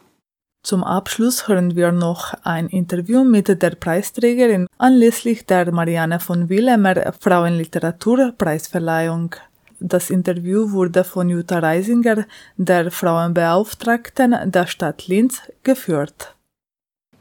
[0.64, 7.12] Zum Abschluss hören wir noch ein Interview mit der Preisträgerin anlässlich der Marianne von Wilhelmer
[7.18, 9.34] Frauenliteraturpreisverleihung.
[9.84, 16.36] Das Interview wurde von Jutta Reisinger, der Frauenbeauftragten der Stadt Linz, geführt.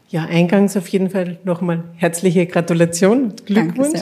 [0.09, 4.01] Ja, eingangs auf jeden Fall nochmal herzliche Gratulation, Glückwunsch.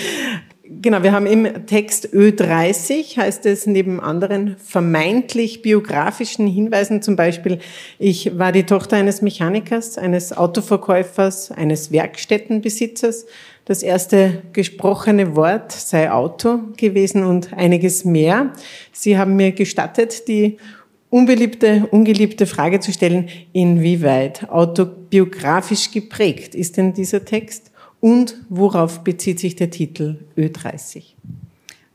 [0.82, 7.58] genau, wir haben im Text Ö30, heißt es neben anderen vermeintlich biografischen Hinweisen zum Beispiel,
[7.98, 13.26] ich war die Tochter eines Mechanikers, eines Autoverkäufers, eines Werkstättenbesitzers,
[13.64, 18.52] das erste gesprochene Wort sei Auto gewesen und einiges mehr.
[18.92, 20.56] Sie haben mir gestattet, die
[21.10, 27.70] unbeliebte, ungeliebte Frage zu stellen, inwieweit autobiografisch geprägt ist denn dieser Text
[28.00, 31.14] und worauf bezieht sich der Titel Ö30?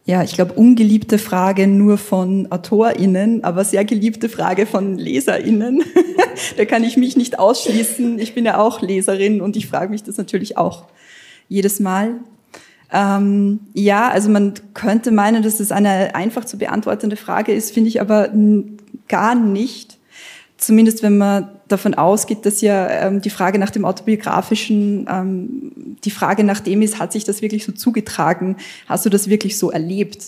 [0.06, 5.84] Ja, ich glaube, ungeliebte Frage nur von AutorInnen, aber sehr geliebte Frage von LeserInnen.
[6.58, 8.18] da kann ich mich nicht ausschließen.
[8.18, 10.86] Ich bin ja auch Leserin und ich frage mich das natürlich auch
[11.48, 12.16] jedes Mal.
[12.92, 17.90] Ähm, ja, also man könnte meinen, dass es eine einfach zu beantwortende Frage ist, finde
[17.90, 18.30] ich aber
[19.08, 19.98] gar nicht.
[20.58, 26.12] Zumindest wenn man davon ausgeht, dass ja ähm, die Frage nach dem autobiografischen, ähm, die
[26.12, 28.56] Frage nach dem ist, hat sich das wirklich so zugetragen?
[28.88, 30.26] Hast du das wirklich so erlebt?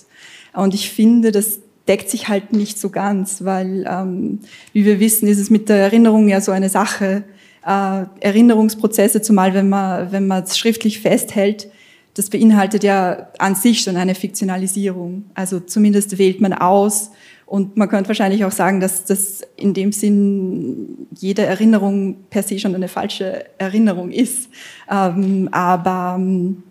[0.53, 4.39] Und ich finde, das deckt sich halt nicht so ganz, weil, ähm,
[4.73, 7.23] wie wir wissen, ist es mit der Erinnerung ja so eine Sache,
[7.69, 11.69] äh, Erinnerungsprozesse, zumal wenn man wenn man es schriftlich festhält,
[12.15, 15.25] das beinhaltet ja an sich schon eine Fiktionalisierung.
[15.35, 17.11] Also zumindest wählt man aus
[17.45, 22.59] und man könnte wahrscheinlich auch sagen, dass das in dem Sinn jede Erinnerung per se
[22.59, 24.49] schon eine falsche Erinnerung ist.
[24.91, 26.63] Ähm, aber ähm,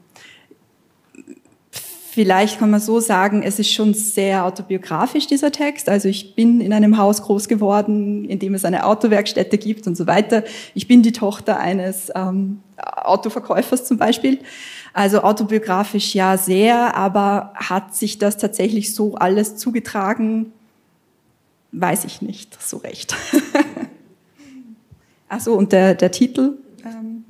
[2.19, 5.89] Vielleicht kann man so sagen, es ist schon sehr autobiografisch, dieser Text.
[5.89, 9.97] Also ich bin in einem Haus groß geworden, in dem es eine Autowerkstätte gibt und
[9.97, 10.43] so weiter.
[10.75, 14.41] Ich bin die Tochter eines ähm, Autoverkäufers zum Beispiel.
[14.93, 20.53] Also autobiografisch ja sehr, aber hat sich das tatsächlich so alles zugetragen?
[21.71, 23.15] Weiß ich nicht so recht.
[25.29, 26.55] Ach so, und der, der Titel?
[26.85, 27.23] Ähm,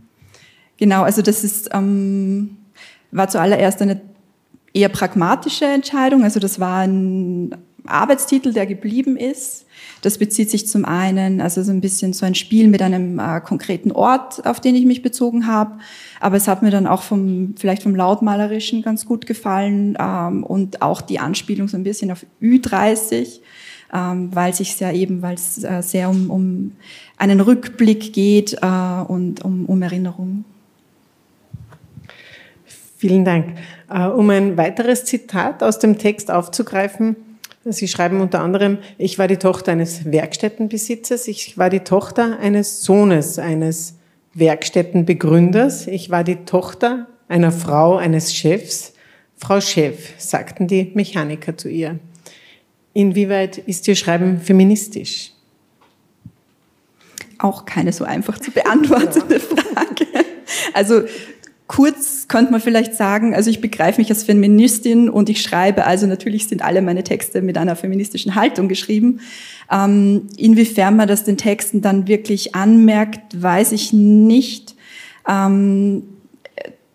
[0.78, 2.56] genau, also das ist, ähm,
[3.10, 4.07] war zuallererst eine
[4.78, 6.22] eher pragmatische Entscheidung.
[6.22, 9.66] Also das war ein Arbeitstitel, der geblieben ist.
[10.02, 13.40] Das bezieht sich zum einen, also so ein bisschen so ein Spiel mit einem äh,
[13.40, 15.78] konkreten Ort, auf den ich mich bezogen habe.
[16.20, 20.82] Aber es hat mir dann auch vom, vielleicht vom Lautmalerischen ganz gut gefallen ähm, und
[20.82, 23.40] auch die Anspielung so ein bisschen auf Ü30,
[23.92, 26.72] ähm, weil sich ja eben, weil es äh, sehr um, um
[27.16, 30.44] einen Rückblick geht äh, und um, um Erinnerung.
[32.98, 33.56] Vielen Dank.
[33.88, 37.16] Äh, um ein weiteres Zitat aus dem Text aufzugreifen,
[37.64, 42.82] Sie schreiben unter anderem, ich war die Tochter eines Werkstättenbesitzers, ich war die Tochter eines
[42.82, 43.98] Sohnes eines
[44.32, 48.94] Werkstättenbegründers, ich war die Tochter einer Frau eines Chefs.
[49.36, 51.98] Frau Chef, sagten die Mechaniker zu ihr.
[52.94, 55.32] Inwieweit ist Ihr Schreiben feministisch?
[57.38, 60.06] Auch keine so einfach zu beantwortende Frage.
[60.72, 61.02] Also
[61.68, 66.06] Kurz könnte man vielleicht sagen, also ich begreife mich als Feministin und ich schreibe, also
[66.06, 69.20] natürlich sind alle meine Texte mit einer feministischen Haltung geschrieben.
[69.70, 74.76] Ähm, inwiefern man das den Texten dann wirklich anmerkt, weiß ich nicht.
[75.28, 76.04] Ähm,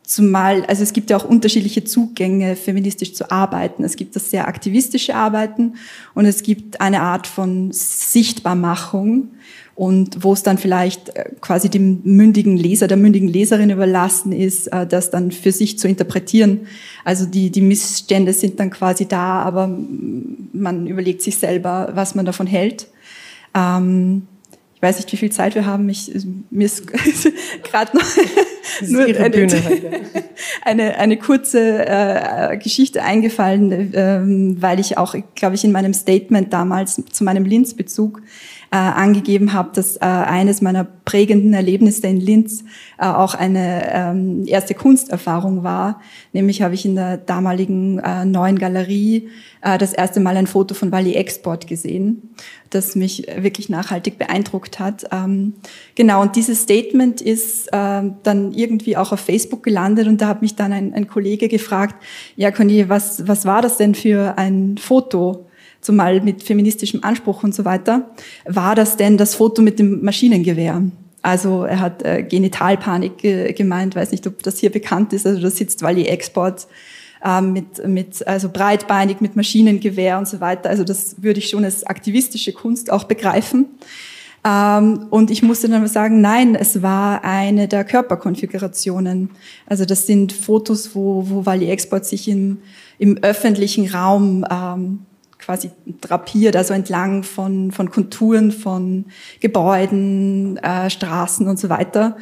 [0.02, 3.84] zumal, also es gibt ja auch unterschiedliche Zugänge, feministisch zu arbeiten.
[3.84, 5.76] Es gibt das sehr aktivistische Arbeiten
[6.16, 9.30] und es gibt eine Art von Sichtbarmachung
[9.76, 14.68] und wo es dann vielleicht äh, quasi dem mündigen Leser, der mündigen Leserin überlassen ist,
[14.68, 16.68] äh, das dann für sich zu interpretieren.
[17.04, 19.68] Also die, die Missstände sind dann quasi da, aber
[20.54, 22.88] man überlegt sich selber, was man davon hält.
[23.56, 24.28] Ähm,
[24.76, 25.90] ich weiß nicht, wie viel Zeit wir haben.
[25.90, 26.12] Ich,
[26.52, 26.86] mir ist
[27.64, 28.06] gerade noch
[28.88, 29.48] nur eine,
[30.64, 34.22] eine, eine, kurze äh, Geschichte eingefallen, äh,
[34.62, 38.22] weil ich auch, glaube ich, in meinem Statement damals zu meinem Linz-Bezug
[38.74, 42.64] äh, angegeben habe, dass äh, eines meiner prägenden Erlebnisse in Linz
[42.98, 46.02] äh, auch eine ähm, erste Kunsterfahrung war.
[46.32, 49.30] Nämlich habe ich in der damaligen äh, neuen Galerie
[49.62, 52.34] äh, das erste Mal ein Foto von Wally Export gesehen,
[52.72, 55.04] das mich wirklich nachhaltig beeindruckt hat.
[55.12, 55.54] Ähm,
[55.94, 60.42] genau, und dieses Statement ist äh, dann irgendwie auch auf Facebook gelandet und da hat
[60.42, 62.04] mich dann ein, ein Kollege gefragt,
[62.36, 65.46] ja Conny, was, was war das denn für ein Foto?
[65.84, 68.10] Zumal mit feministischem Anspruch und so weiter,
[68.46, 70.82] war das denn das Foto mit dem Maschinengewehr?
[71.22, 75.26] Also er hat äh, Genitalpanik äh, gemeint, weiß nicht, ob das hier bekannt ist.
[75.26, 76.68] Also da sitzt Wally Export
[77.24, 80.70] äh, mit, mit, also breitbeinig mit Maschinengewehr und so weiter.
[80.70, 83.68] Also das würde ich schon als aktivistische Kunst auch begreifen.
[84.46, 89.30] Ähm, und ich musste dann sagen, nein, es war eine der Körperkonfigurationen.
[89.66, 92.58] Also das sind Fotos, wo, wo Wally Export sich im,
[93.00, 95.00] im öffentlichen Raum ähm,
[95.44, 99.06] quasi drapiert, also entlang von, von Konturen von
[99.40, 102.18] Gebäuden, äh, Straßen und so weiter.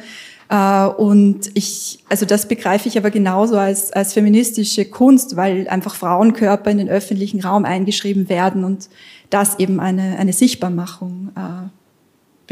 [0.48, 5.94] Äh, und ich, also das begreife ich aber genauso als, als feministische Kunst, weil einfach
[5.94, 8.88] Frauenkörper in den öffentlichen Raum eingeschrieben werden und
[9.30, 11.68] das eben eine, eine Sichtbarmachung äh,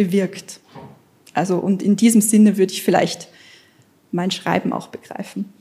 [0.03, 0.61] bewirkt.
[1.35, 3.29] Also, und in diesem Sinne würde ich vielleicht
[4.13, 5.53] mein Schreiben auch begreifen.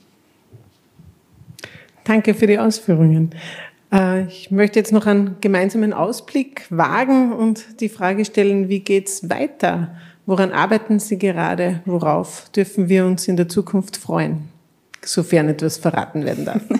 [2.04, 3.32] Danke für die Ausführungen.
[3.92, 9.30] Äh, ich möchte jetzt noch einen gemeinsamen Ausblick wagen und die Frage stellen, wie geht's
[9.30, 9.96] weiter?
[10.26, 11.82] Woran arbeiten Sie gerade?
[11.86, 14.50] Worauf dürfen wir uns in der Zukunft freuen?
[15.06, 16.62] Sofern etwas verraten werden darf.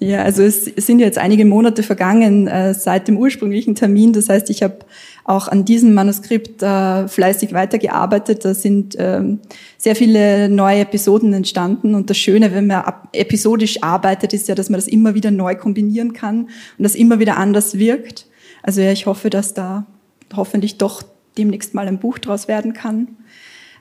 [0.00, 4.12] Ja, also es sind jetzt einige Monate vergangen äh, seit dem ursprünglichen Termin.
[4.12, 4.78] Das heißt, ich habe
[5.24, 8.44] auch an diesem Manuskript äh, fleißig weitergearbeitet.
[8.44, 9.38] Da sind ähm,
[9.78, 11.94] sehr viele neue Episoden entstanden.
[11.94, 12.82] Und das Schöne, wenn man
[13.12, 17.20] episodisch arbeitet, ist ja, dass man das immer wieder neu kombinieren kann und das immer
[17.20, 18.26] wieder anders wirkt.
[18.62, 19.86] Also ja, ich hoffe, dass da
[20.34, 21.02] hoffentlich doch
[21.38, 23.16] demnächst mal ein Buch draus werden kann.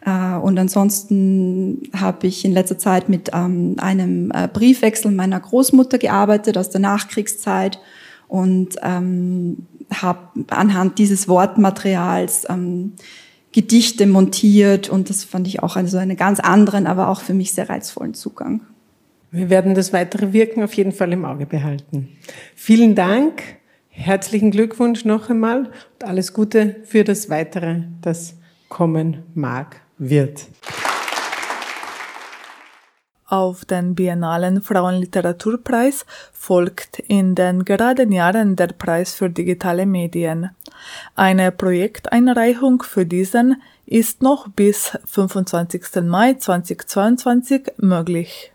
[0.06, 5.97] Äh, und ansonsten habe ich in letzter Zeit mit ähm, einem äh, Briefwechsel meiner Großmutter
[5.97, 7.80] gearbeitet aus der Nachkriegszeit
[8.28, 12.93] und ähm, habe anhand dieses Wortmaterials ähm,
[13.52, 17.52] Gedichte montiert und das fand ich auch also einen ganz anderen, aber auch für mich
[17.52, 18.62] sehr reizvollen Zugang.
[19.30, 22.10] Wir werden das weitere Wirken auf jeden Fall im Auge behalten.
[22.56, 23.43] Vielen Dank,
[23.89, 28.36] herzlichen Glückwunsch noch einmal und alles Gute für das Weitere, das
[28.70, 30.47] kommen mag, wird.
[33.32, 40.49] auf den Biennalen Frauenliteraturpreis folgt in den geraden Jahren der Preis für digitale Medien.
[41.16, 46.04] Eine Projekteinreichung für diesen ist noch bis 25.
[46.04, 48.52] Mai 2022 möglich.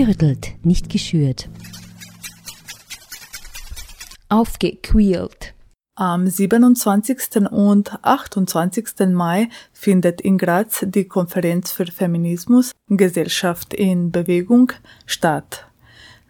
[0.00, 1.50] Gerüttelt, nicht geschürt.
[4.30, 5.52] Aufgequält.
[5.94, 7.50] Am 27.
[7.50, 8.86] und 28.
[9.10, 14.72] Mai findet in Graz die Konferenz für Feminismus Gesellschaft in Bewegung
[15.04, 15.66] statt.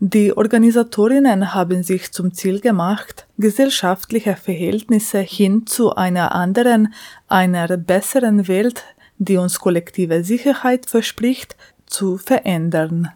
[0.01, 6.93] Die Organisatorinnen haben sich zum Ziel gemacht, gesellschaftliche Verhältnisse hin zu einer anderen,
[7.29, 8.83] einer besseren Welt,
[9.19, 11.57] die uns kollektive Sicherheit verspricht,
[11.87, 13.11] zu verändern.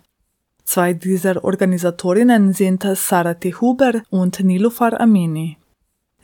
[0.64, 3.54] Zwei dieser Organisatorinnen sind Sarah T.
[3.54, 5.58] Huber und Nilufar Amini.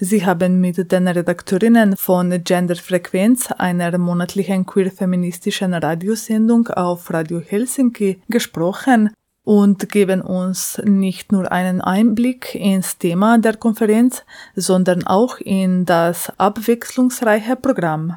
[0.02, 9.10] Sie haben mit den Redakteurinnen von Genderfrequenz, einer monatlichen queer-feministischen Radiosendung auf Radio Helsinki, gesprochen
[9.44, 14.24] und geben uns nicht nur einen Einblick ins Thema der Konferenz,
[14.56, 18.16] sondern auch in das abwechslungsreiche Programm.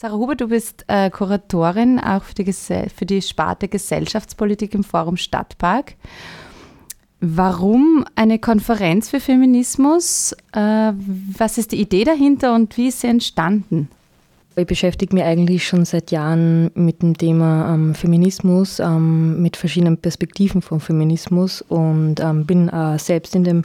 [0.00, 5.18] Sarah Huber, du bist äh, Kuratorin auch für die, für die Sparte Gesellschaftspolitik im Forum
[5.18, 5.92] Stadtpark.
[7.20, 10.34] Warum eine Konferenz für Feminismus?
[10.54, 10.92] Äh,
[11.36, 13.90] was ist die Idee dahinter und wie ist sie entstanden?
[14.56, 19.98] Ich beschäftige mich eigentlich schon seit Jahren mit dem Thema ähm, Feminismus, ähm, mit verschiedenen
[19.98, 23.64] Perspektiven von Feminismus und ähm, bin äh, selbst in dem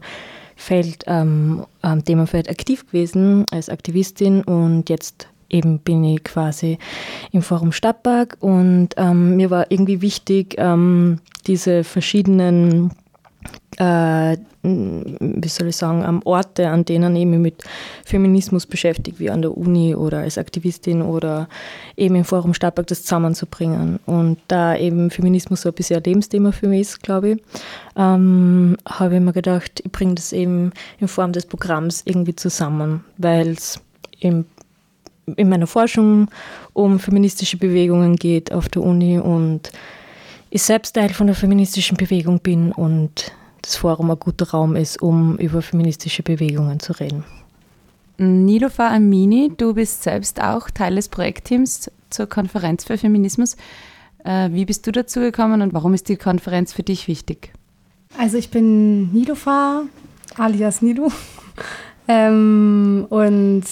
[0.58, 1.66] Feld, ähm,
[2.06, 6.78] Themenfeld aktiv gewesen als Aktivistin und jetzt eben bin ich quasi
[7.32, 12.92] im Forum Stadtpark und ähm, mir war irgendwie wichtig, ähm, diese verschiedenen,
[13.78, 17.64] äh, wie soll ich sagen, ähm, Orte, an denen ich mich mit
[18.04, 21.48] Feminismus beschäftigt, wie an der Uni oder als Aktivistin oder
[21.96, 24.00] eben im Forum Stadtpark, das zusammenzubringen.
[24.08, 27.44] Und da eben Feminismus so ein bisschen ein Lebensthema für mich ist, glaube ich,
[27.96, 33.04] ähm, habe ich mir gedacht, ich bringe das eben in Form des Programms irgendwie zusammen,
[33.18, 33.80] weil es
[34.20, 34.46] im
[35.36, 36.28] in meiner Forschung
[36.74, 39.72] um feministische Bewegungen geht auf der Uni und
[40.50, 45.02] ich selbst Teil von der feministischen Bewegung bin und das Forum ein guter Raum ist,
[45.02, 47.24] um über feministische Bewegungen zu reden.
[48.18, 53.58] Nilofa Amini, du bist selbst auch Teil des Projektteams zur Konferenz für Feminismus.
[54.24, 57.52] Äh, wie bist du dazu gekommen und warum ist die Konferenz für dich wichtig?
[58.18, 59.84] Also ich bin Nilofa,
[60.38, 61.10] alias Nilu.
[62.08, 63.64] Ähm, und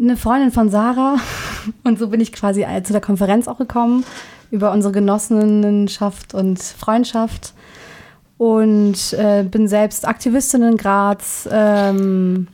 [0.00, 1.16] eine Freundin von Sarah
[1.84, 4.04] und so bin ich quasi zu der Konferenz auch gekommen
[4.50, 7.54] über unsere Genossinnenschaft und Freundschaft
[8.36, 11.48] und äh, bin selbst Aktivistin in Graz.
[11.50, 12.48] Ähm,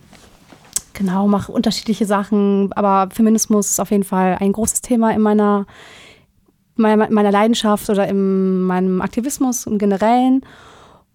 [0.93, 5.67] genau, mache unterschiedliche Sachen, aber Feminismus ist auf jeden Fall ein großes Thema in meiner,
[6.77, 10.43] meiner, meiner Leidenschaft oder in meinem Aktivismus im Generellen.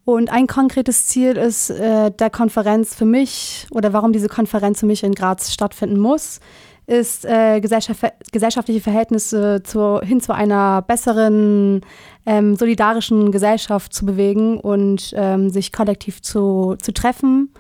[0.06, 4.86] Und ein konkretes Ziel ist äh, der Konferenz für mich oder warum diese Konferenz für
[4.86, 6.42] mich in Graz stattfinden muss,
[6.86, 11.82] ist äh, gesellschaft, gesellschaftliche Verhältnisse zu, hin zu einer besseren,
[12.26, 17.54] ähm, solidarischen Gesellschaft zu bewegen und ähm, sich kollektiv zu, zu treffen.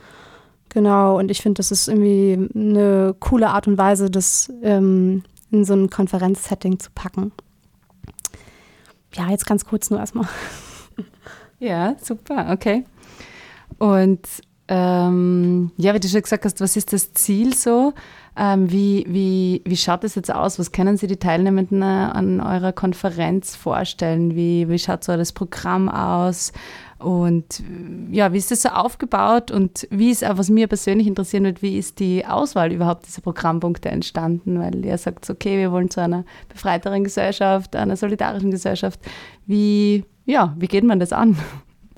[0.67, 5.63] Genau, und ich finde, das ist irgendwie eine coole Art und Weise, das ähm, in
[5.63, 7.31] so ein Konferenzsetting zu packen.
[9.13, 10.27] Ja, jetzt ganz kurz nur erstmal.
[11.64, 12.84] Ja, super, okay.
[13.78, 14.20] Und
[14.68, 17.93] ähm, ja, wie du schon gesagt hast, was ist das Ziel so?
[18.36, 20.59] Ähm, wie, wie, wie schaut das jetzt aus?
[20.59, 24.36] Was können Sie die Teilnehmenden äh, an eurer Konferenz vorstellen?
[24.36, 26.51] Wie, wie schaut so das Programm aus?
[26.99, 27.64] Und
[28.11, 31.61] ja, wie ist das so aufgebaut und wie ist auch, was mir persönlich interessieren wird,
[31.61, 34.59] wie ist die Auswahl überhaupt dieser Programmpunkte entstanden?
[34.59, 38.99] Weil ihr sagt, okay, wir wollen zu einer befreiteren Gesellschaft, einer solidarischen Gesellschaft.
[39.45, 41.38] Wie, ja, wie geht man das an?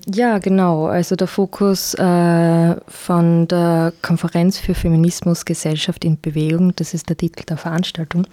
[0.07, 0.85] Ja, genau.
[0.85, 7.17] Also der Fokus äh, von der Konferenz für Feminismus, Gesellschaft in Bewegung, das ist der
[7.17, 8.27] Titel der Veranstaltung,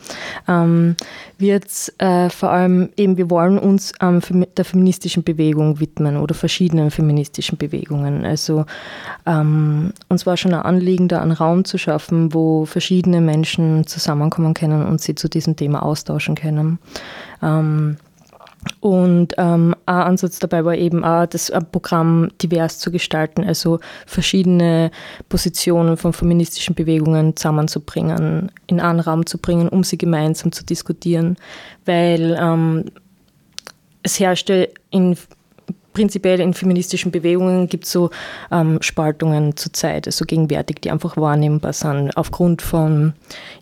[0.46, 0.96] ähm,
[1.38, 1.64] wird
[1.96, 4.20] äh, vor allem eben, wir wollen uns ähm,
[4.54, 8.26] der feministischen Bewegung widmen oder verschiedenen feministischen Bewegungen.
[8.26, 8.66] Also
[9.24, 14.52] ähm, uns war schon ein Anliegen, da einen Raum zu schaffen, wo verschiedene Menschen zusammenkommen
[14.52, 16.78] können und sie zu diesem Thema austauschen können.
[17.42, 17.96] Ähm,
[18.80, 24.90] und ähm, ein Ansatz dabei war eben auch, das Programm divers zu gestalten, also verschiedene
[25.28, 31.36] Positionen von feministischen Bewegungen zusammenzubringen, in einen Raum zu bringen, um sie gemeinsam zu diskutieren,
[31.84, 32.84] weil ähm,
[34.02, 35.16] es herrschte in
[35.92, 38.10] prinzipiell in feministischen Bewegungen gibt es so
[38.50, 43.12] ähm, Spaltungen zurzeit, also gegenwärtig, die einfach wahrnehmbar sind, aufgrund von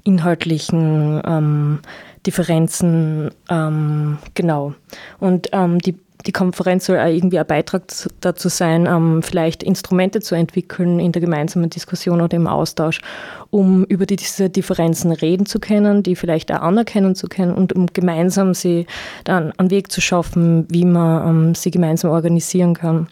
[0.05, 1.81] inhaltlichen ähm,
[2.27, 4.75] Differenzen, ähm, genau.
[5.19, 5.97] Und ähm, die,
[6.27, 7.85] die Konferenz soll auch irgendwie ein Beitrag
[8.21, 13.01] dazu sein, ähm, vielleicht Instrumente zu entwickeln in der gemeinsamen Diskussion oder im Austausch,
[13.49, 17.73] um über die, diese Differenzen reden zu können, die vielleicht auch anerkennen zu können und
[17.73, 18.87] um gemeinsam sie
[19.25, 23.09] dann einen Weg zu schaffen, wie man ähm, sie gemeinsam organisieren kann.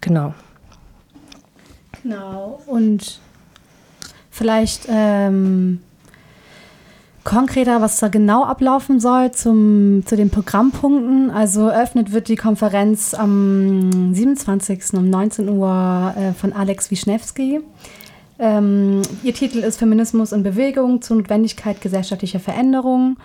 [0.00, 0.34] Genau.
[2.02, 2.60] Genau.
[2.66, 3.18] Und
[4.30, 5.80] vielleicht ähm,
[7.26, 11.30] konkreter, was da genau ablaufen soll zum, zu den Programmpunkten.
[11.30, 14.94] Also eröffnet wird die Konferenz am 27.
[14.94, 17.60] um 19 Uhr äh, von Alex Wischnewski.
[18.38, 23.16] Ähm, ihr Titel ist Feminismus in Bewegung zur Notwendigkeit gesellschaftlicher Veränderung.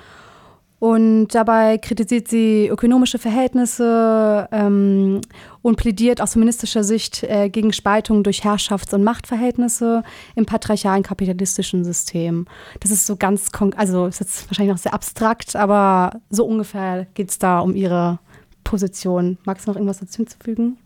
[0.81, 5.21] Und dabei kritisiert sie ökonomische Verhältnisse ähm,
[5.61, 10.01] und plädiert aus feministischer Sicht äh, gegen Spaltung durch Herrschafts- und Machtverhältnisse
[10.33, 12.47] im patriarchalen kapitalistischen System.
[12.79, 17.29] Das ist so ganz, also ist jetzt wahrscheinlich noch sehr abstrakt, aber so ungefähr geht
[17.29, 18.17] es da um ihre
[18.63, 19.37] Position.
[19.45, 20.79] Magst du noch irgendwas dazu hinzufügen?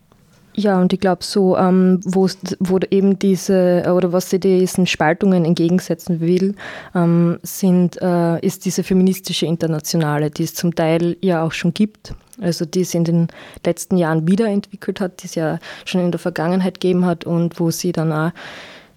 [0.57, 2.29] Ja, und ich glaube so, ähm, wo,
[2.59, 6.55] wo eben diese, oder was sie diesen Spaltungen entgegensetzen will,
[6.95, 12.13] ähm, sind, äh, ist diese feministische Internationale, die es zum Teil ja auch schon gibt.
[12.39, 13.27] Also die es in den
[13.65, 17.71] letzten Jahren wiederentwickelt hat, die es ja schon in der Vergangenheit gegeben hat und wo
[17.71, 18.31] sie dann auch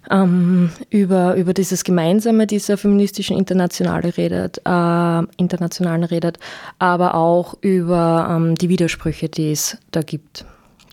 [0.09, 6.39] ähm, über, über dieses Gemeinsame dieser feministischen Internationale redet, äh, Internationalen redet,
[6.79, 10.45] aber auch über ähm, die Widersprüche, die es da gibt.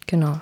[0.06, 0.40] Genau.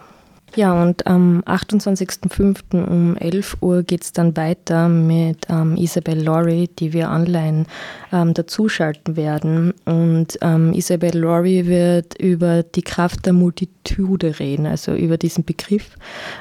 [0.56, 2.84] Ja, und am 28.05.
[2.84, 7.64] um 11 Uhr geht es dann weiter mit ähm, Isabel Laurie, die wir online
[8.12, 9.74] ähm, dazuschalten werden.
[9.84, 15.96] Und ähm, Isabel Laurie wird über die Kraft der Multitude reden, also über diesen Begriff.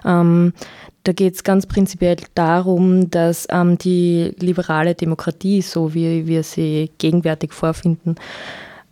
[0.05, 0.53] Ähm,
[1.05, 6.91] da geht es ganz prinzipiell darum, dass ähm, die liberale Demokratie, so wie wir sie
[6.99, 8.15] gegenwärtig vorfinden,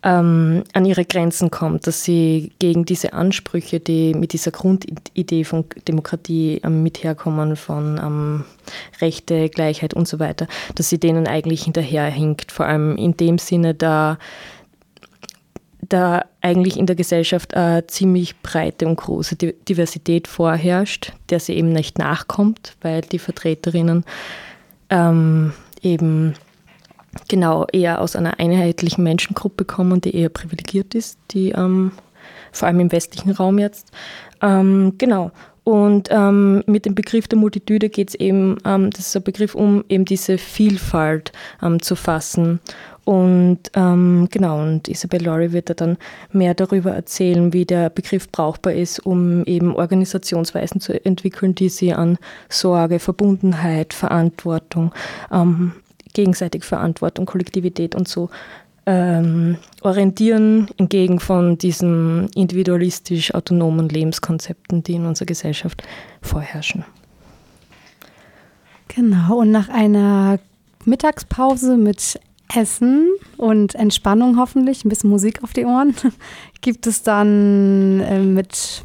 [0.04, 5.66] ähm, an ihre Grenzen kommt, dass sie gegen diese Ansprüche, die mit dieser Grundidee von
[5.88, 8.44] Demokratie ähm, mit herkommen, von ähm,
[9.00, 13.74] Rechte, Gleichheit und so weiter, dass sie denen eigentlich hinterherhinkt, vor allem in dem Sinne,
[13.76, 14.18] da
[15.90, 21.74] da eigentlich in der Gesellschaft eine ziemlich breite und große Diversität vorherrscht, der sie eben
[21.74, 24.06] nicht nachkommt, weil die Vertreterinnen
[24.90, 26.36] ähm, eben
[27.28, 31.92] genau eher aus einer einheitlichen Menschengruppe kommen, die eher privilegiert ist, die ähm,
[32.52, 33.92] vor allem im westlichen Raum jetzt.
[34.42, 35.32] Ähm, genau.
[35.64, 39.54] Und ähm, mit dem Begriff der Multitude geht es eben, ähm, das ist ein Begriff,
[39.54, 41.32] um eben diese Vielfalt
[41.62, 42.60] ähm, zu fassen.
[43.04, 45.98] Und ähm, genau, und Isabel Laurie wird da dann
[46.32, 51.94] mehr darüber erzählen, wie der Begriff brauchbar ist, um eben Organisationsweisen zu entwickeln, die sie
[51.94, 52.18] an
[52.50, 54.94] Sorge, Verbundenheit, Verantwortung
[56.14, 58.30] gegenseitig Verantwortung, Kollektivität und so
[58.86, 65.84] ähm, orientieren, entgegen von diesen individualistisch autonomen Lebenskonzepten, die in unserer Gesellschaft
[66.22, 66.84] vorherrschen.
[68.88, 70.40] Genau, und nach einer
[70.86, 72.20] Mittagspause mit
[72.54, 75.96] Essen und Entspannung hoffentlich, ein bisschen Musik auf die Ohren,
[76.62, 78.84] gibt es dann äh, mit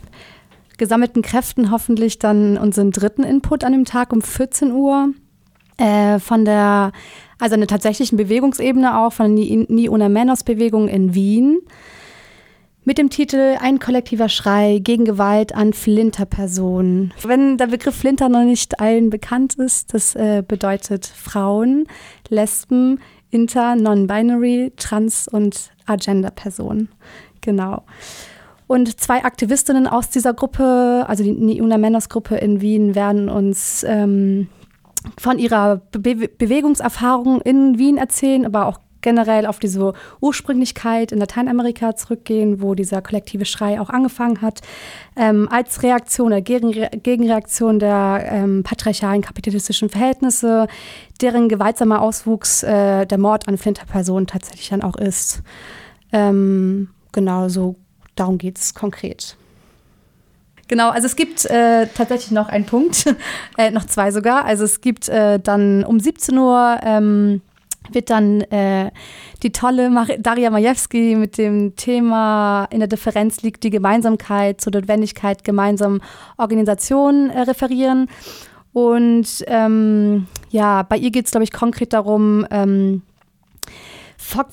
[0.79, 5.09] gesammelten Kräften hoffentlich dann unseren dritten Input an dem Tag um 14 Uhr
[5.77, 6.93] äh, von der,
[7.39, 11.59] also einer tatsächlichen Bewegungsebene auch, von der Ni Una Menos Bewegung in Wien.
[12.85, 17.13] Mit dem Titel Ein kollektiver Schrei gegen Gewalt an Flinterpersonen.
[17.25, 21.89] Wenn der Begriff Flinter noch nicht allen bekannt ist, das äh, bedeutet Frauen,
[22.29, 23.01] Lesben,
[23.31, 26.89] Inter, Non-Binary, Trans- und Agenda-Personen.
[27.41, 27.83] Genau.
[28.69, 33.85] Und zwei Aktivistinnen aus dieser Gruppe, also die Niuna Männers Gruppe in Wien, werden uns
[33.87, 34.49] ähm,
[35.19, 41.95] von ihrer Be Bewegungserfahrung in Wien erzählen, aber auch generell auf diese Ursprünglichkeit in Lateinamerika
[41.95, 44.63] zurückgehen, wo dieser kollektive Schrei auch angefangen hat,
[45.15, 50.67] ähm, als Reaktion oder Gegenre Gegenreaktion der ähm, patriarchalen kapitalistischen Verhältnisse,
[51.21, 55.43] deren gewaltsamer Auswuchs äh, der Mord an Flinterpersonen tatsächlich dann auch ist.
[56.13, 57.77] Ähm, genau, so
[58.17, 59.37] darum geht es konkret.
[60.69, 63.07] Genau, also es gibt äh, tatsächlich noch einen Punkt,
[63.57, 64.45] äh, noch zwei sogar.
[64.45, 67.41] Also es gibt äh, dann um 17 Uhr ähm,
[67.93, 68.91] wird dann äh,
[69.43, 74.73] die tolle Mar Daria Majewski mit dem Thema In der Differenz liegt die Gemeinsamkeit zur
[74.73, 76.01] Notwendigkeit gemeinsamer
[76.37, 78.09] Organisationen äh, referieren.
[78.73, 83.03] Und ähm, ja, bei ihr geht es, glaube ich, konkret darum, ähm,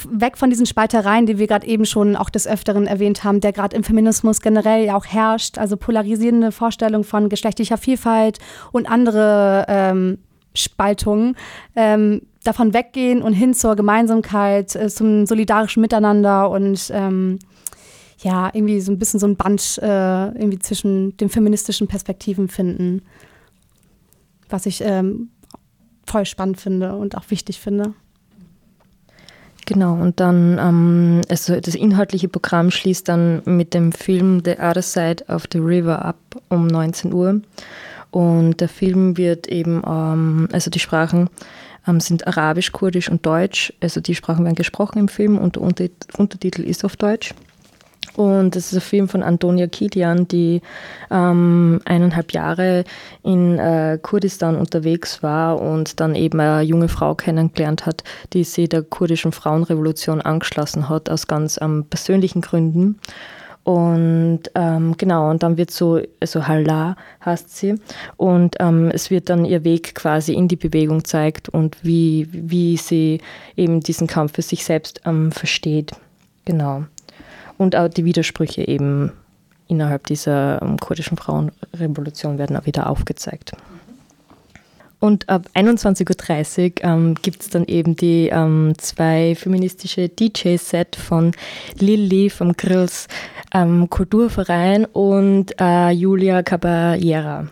[0.10, 3.54] weg von diesen Spaltereien, die wir gerade eben schon auch des Öfteren erwähnt haben, der
[3.54, 8.40] gerade im Feminismus generell ja auch herrscht, also polarisierende Vorstellungen von geschlechtlicher Vielfalt
[8.72, 10.18] und andere ähm,
[10.54, 11.36] Spaltungen,
[11.76, 17.40] ähm, davon weggehen und hin zur Gemeinsamkeit, äh, zum solidarischen Miteinander und ähm,
[18.20, 23.02] ja, irgendwie so ein bisschen so ein Band äh, irgendwie zwischen den feministischen Perspektiven finden,
[24.50, 25.30] was ich ähm,
[26.06, 27.94] voll spannend finde und auch wichtig finde.
[29.66, 34.82] Genau, und dann, ähm, also das inhaltliche Programm schließt dann mit dem Film The Other
[34.82, 36.18] Side of the River ab
[36.49, 37.41] um 19 Uhr.
[38.11, 41.30] Und der Film wird eben, ähm, also die Sprachen
[41.88, 43.74] ähm, sind Arabisch, Kurdisch und Deutsch.
[43.82, 47.34] Also die Sprachen werden gesprochen im Film und der Untertitel ist auf Deutsch.
[48.16, 50.62] Und das ist ein Film von Antonia Kilian, die
[51.10, 52.84] ähm, eineinhalb Jahre
[53.24, 58.68] in äh, Kurdistan unterwegs war und dann eben eine junge Frau kennengelernt hat, die sie
[58.68, 62.99] der kurdischen Frauenrevolution angeschlossen hat, aus ganz ähm, persönlichen Gründen.
[63.64, 67.76] Und ähm, genau, und dann wird so, also Hala heißt sie,
[68.18, 72.76] und ähm, es wird dann ihr Weg quasi in die Bewegung zeigt und wie, wie
[72.76, 73.22] sie
[73.56, 75.93] eben diesen Kampf für sich selbst ähm, versteht.
[76.43, 76.84] Genau.
[77.64, 79.14] Und auch die Widersprüche eben
[79.70, 83.53] innerhalb dieser ähm, kurdischen Frauenrevolution werden auch wieder aufgezeigt.
[84.99, 91.32] Und ab 21.30 Uhr ähm, gibt es dann eben die ähm, zwei feministische DJ-Set von
[91.80, 93.07] Lilly vom Grills
[93.53, 97.47] ähm, Kulturverein und äh, Julia Caballera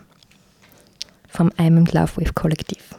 [1.29, 2.95] vom I'm in Love Wave Kollektiv.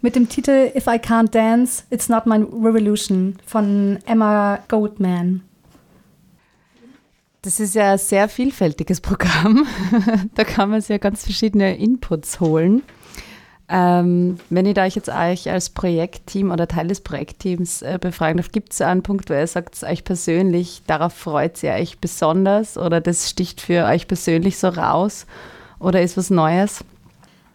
[0.00, 5.42] Mit dem Titel If I Can't Dance, It's Not My Revolution von Emma Goldman.
[7.46, 9.68] Das ist ja ein sehr vielfältiges Programm.
[10.34, 12.82] da kann man ja ganz verschiedene Inputs holen.
[13.68, 18.38] Ähm, wenn ich da euch jetzt euch als Projektteam oder Teil des Projektteams äh, befragen
[18.38, 22.76] darf, gibt es einen Punkt, wo ihr sagt, euch persönlich, darauf freut ihr euch besonders
[22.76, 25.24] oder das sticht für euch persönlich so raus
[25.78, 26.84] oder ist was Neues?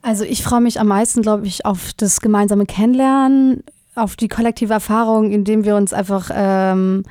[0.03, 3.61] Also ich freue mich am meisten, glaube ich, auf das gemeinsame Kennenlernen,
[3.95, 7.03] auf die kollektive Erfahrung, indem wir uns einfach ähm,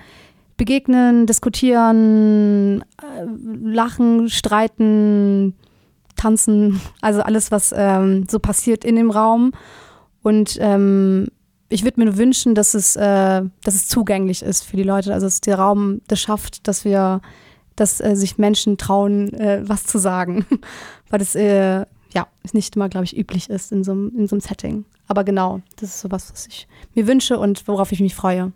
[0.60, 3.24] begegnen, diskutieren, äh,
[3.62, 5.54] lachen, streiten,
[6.16, 9.52] tanzen, also alles, was ähm, so passiert in dem Raum.
[10.22, 11.28] Und ähm,
[11.70, 15.14] ich würde mir nur wünschen, dass es, äh, dass es zugänglich ist für die Leute,
[15.14, 17.22] also dass der Raum das schafft, dass wir,
[17.74, 20.44] dass äh, sich Menschen trauen, äh, was zu sagen,
[21.08, 24.42] weil das äh, ja nicht immer, glaube ich, üblich ist in so, in so einem
[24.42, 24.84] Setting.
[25.08, 28.52] Aber genau, das ist sowas, was ich mir wünsche und worauf ich mich freue.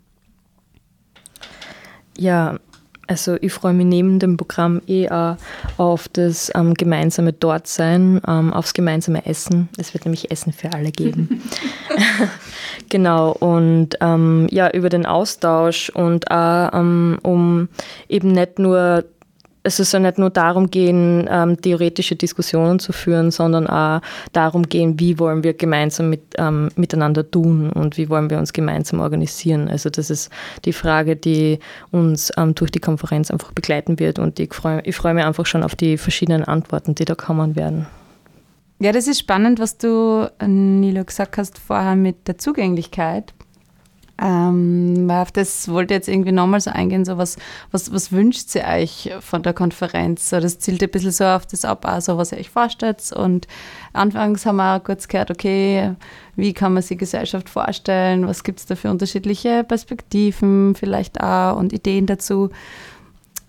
[2.17, 2.59] Ja,
[3.07, 5.37] also ich freue mich neben dem Programm eh auch
[5.77, 9.69] auf das ähm, gemeinsame Dortsein, ähm, aufs gemeinsame Essen.
[9.77, 11.43] Es wird nämlich Essen für alle geben.
[12.89, 17.69] genau, und ähm, ja, über den Austausch und auch ähm, um
[18.09, 19.05] eben nicht nur
[19.65, 24.01] es soll nicht nur darum gehen, ähm, theoretische Diskussionen zu führen, sondern auch
[24.33, 28.53] darum gehen, wie wollen wir gemeinsam mit, ähm, miteinander tun und wie wollen wir uns
[28.53, 29.69] gemeinsam organisieren.
[29.69, 30.31] Also das ist
[30.67, 31.59] die Frage, die
[31.91, 35.47] uns ähm, durch die Konferenz einfach begleiten wird und ich freue ich freu mich einfach
[35.47, 37.87] schon auf die verschiedenen Antworten, die da kommen werden.
[38.81, 43.33] Ja, das ist spannend, was du, Nilo, gesagt hast vorher mit der Zugänglichkeit.
[44.17, 47.37] Ähm, auf das wollte ich jetzt irgendwie nochmal so eingehen, so was,
[47.73, 50.31] was, was wünscht sie euch von der Konferenz?
[50.31, 53.11] So, das zielt ein bisschen so auf das ab, also was ihr euch vorstellt.
[53.13, 53.49] Und
[53.93, 55.95] anfangs haben wir auch kurz gehört, okay,
[56.37, 58.29] wie kann man sich Gesellschaft vorstellen?
[58.29, 62.51] Was gibt es da für unterschiedliche Perspektiven vielleicht auch und Ideen dazu?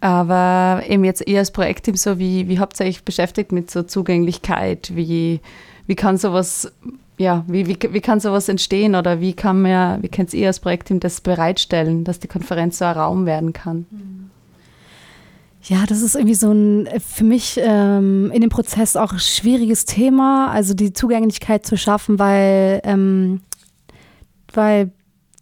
[0.02, 3.84] Aber eben jetzt eher als Projektteam so, wie, wie habt ihr euch beschäftigt mit so
[3.84, 4.96] Zugänglichkeit?
[4.96, 5.42] Wie,
[5.86, 6.72] wie kann sowas
[7.18, 10.60] ja, wie, wie, wie kann sowas entstehen oder wie kann man, wie könnt ihr als
[10.60, 13.86] Projektteam das bereitstellen, dass die Konferenz so ein Raum werden kann?
[15.64, 20.52] Ja, das ist irgendwie so ein für mich ähm, in dem Prozess auch schwieriges Thema,
[20.52, 23.42] also die Zugänglichkeit zu schaffen, weil, ähm,
[24.54, 24.92] weil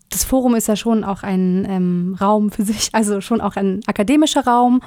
[0.09, 3.81] das Forum ist ja schon auch ein ähm, Raum für sich, also schon auch ein
[3.85, 4.81] akademischer Raum.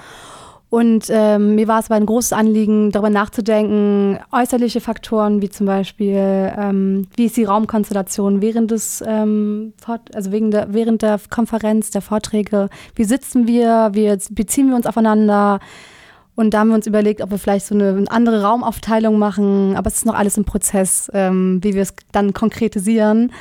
[0.77, 5.65] Und ähm, mir war es aber ein großes Anliegen, darüber nachzudenken, äußerliche Faktoren wie zum
[5.65, 9.73] Beispiel, ähm, wie ist die Raumkonstellation während des, ähm,
[10.13, 14.85] also wegen der, während der Konferenz, der Vorträge, wie sitzen wir, wie beziehen wir uns
[14.85, 15.61] aufeinander.
[16.35, 19.87] Und da haben wir uns überlegt, ob wir vielleicht so eine andere Raumaufteilung machen, aber
[19.87, 23.33] es ist noch alles im Prozess, ähm, wie wir es dann konkretisieren.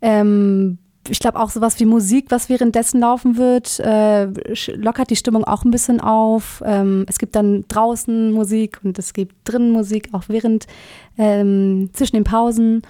[0.00, 0.78] Ähm,
[1.08, 4.26] ich glaube auch sowas wie Musik, was währenddessen laufen wird, äh,
[4.74, 6.62] lockert die Stimmung auch ein bisschen auf.
[6.64, 10.66] Ähm, es gibt dann draußen Musik und es gibt drinnen Musik, auch während
[11.16, 12.82] ähm, zwischen den Pausen.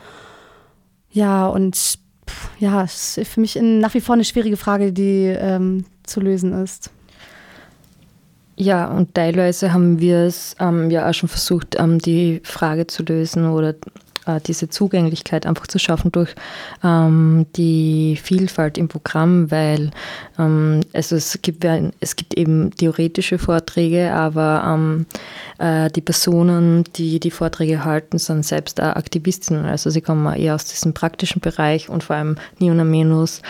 [1.11, 5.25] Ja, und pff, ja, ist für mich in, nach wie vor eine schwierige Frage, die
[5.27, 6.91] ähm, zu lösen ist.
[8.61, 13.05] Ja, und teilweise haben wir es ähm, ja auch schon versucht, ähm, die Frage zu
[13.05, 13.77] lösen oder
[14.47, 16.35] diese Zugänglichkeit einfach zu schaffen durch
[16.85, 19.91] ähm, die Vielfalt im Programm, weil
[20.39, 21.65] ähm, also es, gibt,
[22.01, 25.07] es gibt eben theoretische Vorträge, aber ähm,
[25.59, 29.65] äh, die Personen, die die Vorträge halten, sind selbst Aktivistinnen.
[29.65, 33.43] Also sie kommen eher aus diesem praktischen Bereich und vor allem Niona Menus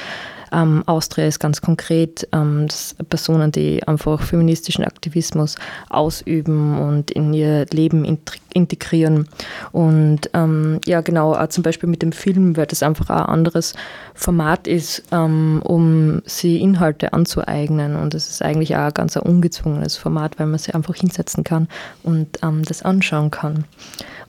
[0.52, 2.68] ähm, Austria ist ganz konkret ähm,
[3.08, 5.56] Personen, die einfach feministischen Aktivismus
[5.88, 8.04] ausüben und in ihr Leben
[8.52, 9.28] integrieren.
[9.72, 13.74] Und ähm, ja, genau, auch zum Beispiel mit dem Film, weil das einfach ein anderes
[14.14, 17.96] Format ist, ähm, um sie Inhalte anzueignen.
[17.96, 21.68] Und das ist eigentlich auch ein ganz ungezwungenes Format, weil man sie einfach hinsetzen kann
[22.02, 23.64] und ähm, das anschauen kann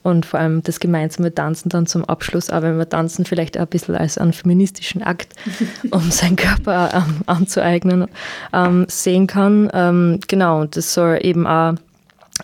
[0.02, 3.62] und vor allem das gemeinsame Tanzen dann zum Abschluss, auch wenn wir tanzen vielleicht auch
[3.62, 5.34] ein bisschen als einen feministischen Akt,
[5.90, 8.06] um seinen Körper ähm, anzueignen,
[8.52, 9.70] ähm, sehen kann.
[9.72, 11.74] Ähm, genau, und das soll eben auch,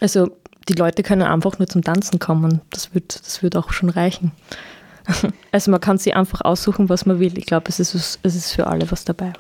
[0.01, 0.31] also
[0.69, 4.33] die Leute können einfach nur zum Tanzen kommen, das wird, das wird auch schon reichen.
[5.53, 7.39] Also man kann sich einfach aussuchen, was man will.
[7.39, 9.33] Ich glaube, es ist, es ist für alle was dabei.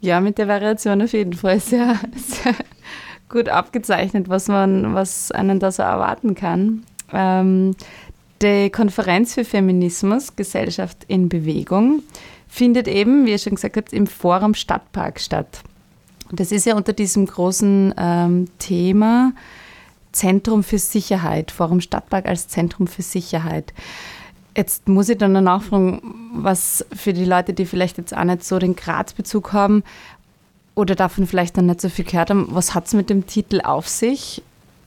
[0.00, 2.54] Ja, mit der Variation auf jeden Fall sehr, sehr
[3.28, 6.84] gut abgezeichnet, was man, was einen da so erwarten kann.
[7.12, 7.74] Ähm,
[8.42, 12.02] die Konferenz für Feminismus, Gesellschaft in Bewegung,
[12.48, 15.62] findet eben, wie ihr schon gesagt habt, im Forum Stadtpark statt.
[16.30, 19.32] Das ist ja unter diesem großen ähm, Thema
[20.12, 23.72] Zentrum für Sicherheit, Forum Stadtpark als Zentrum für Sicherheit.
[24.56, 28.44] Jetzt muss ich dann noch nachfragen, was für die Leute, die vielleicht jetzt auch nicht
[28.44, 29.82] so den Graz-Bezug haben
[30.74, 33.60] oder davon vielleicht noch nicht so viel gehört haben, was hat es mit dem Titel
[33.62, 34.42] auf sich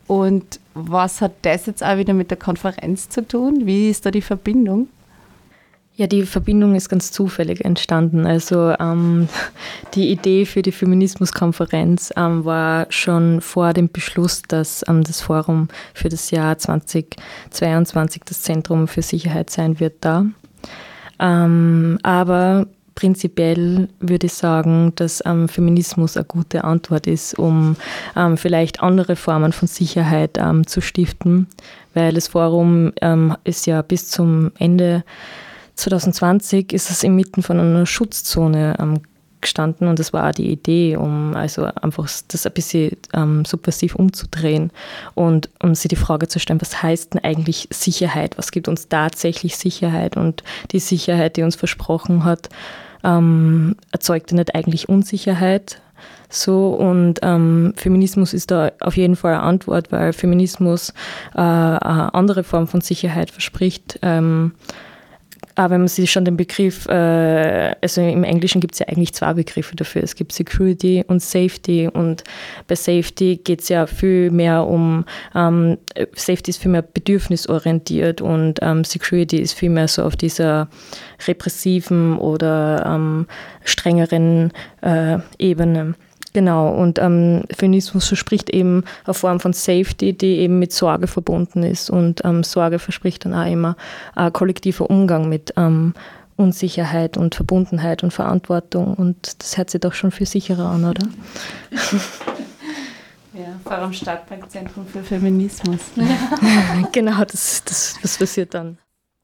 [0.08, 3.66] und was hat das jetzt auch wieder mit der Konferenz zu tun?
[3.66, 4.89] Wie ist da die Verbindung?
[5.97, 8.26] Ja, die Verbindung ist ganz zufällig entstanden.
[8.26, 9.30] Also ähm,
[9.93, 15.70] die Idee für die Feminismuskonferenz ähm, war schon vor dem Beschluss, dass ähm, das Forum
[15.93, 20.26] für das Jahr 2022 das Zentrum für Sicherheit sein wird da.
[21.18, 27.76] Ähm, aber prinzipiell würde ich sagen, dass ähm, Feminismus eine gute Antwort ist, um
[28.16, 31.48] ähm, vielleicht andere Formen von Sicherheit ähm, zu stiften,
[31.93, 35.04] weil das Forum ähm, ist ja bis zum Ende
[35.76, 39.02] 2020 ist es inmitten von einer Schutzzone ähm,
[39.41, 43.93] gestanden und das war auch die Idee, um also einfach das ein bisschen ähm, subversiv
[43.96, 44.72] umzudrehen
[45.14, 48.38] und um sich die Frage zu stellen, was heißt denn eigentlich Sicherheit?
[48.38, 50.18] Was gibt uns tatsächlich Sicherheit?
[50.18, 52.50] Und die Sicherheit, die uns versprochen hat,
[53.06, 55.82] ähm, erzeugte nicht eigentlich Unsicherheit.
[56.28, 60.89] So und ähm, Feminismus ist da auf jeden Fall eine Antwort, weil Feminismus
[61.34, 63.99] äh, eine andere Form von Sicherheit verspricht.
[64.01, 64.53] Ähm,
[65.56, 69.14] aber wenn man sich schon den Begriff, äh, also im Englischen gibt es ja eigentlich
[69.14, 70.03] zwei Begriffe dafür.
[70.03, 71.88] Es gibt Security und Safety.
[71.91, 72.24] Und
[72.68, 75.78] bei Safety geht es ja viel mehr um, ähm,
[76.14, 80.68] Safety ist viel mehr bedürfnisorientiert und ähm, Security ist viel mehr so auf dieser
[81.26, 83.28] repressiven oder ähm,
[83.64, 84.51] strengeren
[84.82, 85.95] äh, Ebene.
[86.36, 91.64] Genau, und ähm, Feminismus verspricht eben eine Form von Safety, die eben mit Sorge verbunden
[91.64, 91.90] ist.
[91.90, 93.78] Und ähm, Sorge verspricht dann auch immer
[94.16, 95.94] ein kollektiver Umgang mit ähm,
[96.36, 98.96] Unsicherheit und Verbundenheit und Verantwortung.
[98.96, 101.08] Und das hört sich doch schon viel sicherer an, oder?
[103.34, 105.82] Ja, Forum Stadtparkzentrum für Feminismus.
[106.94, 108.78] genau, das, das, das passiert dann.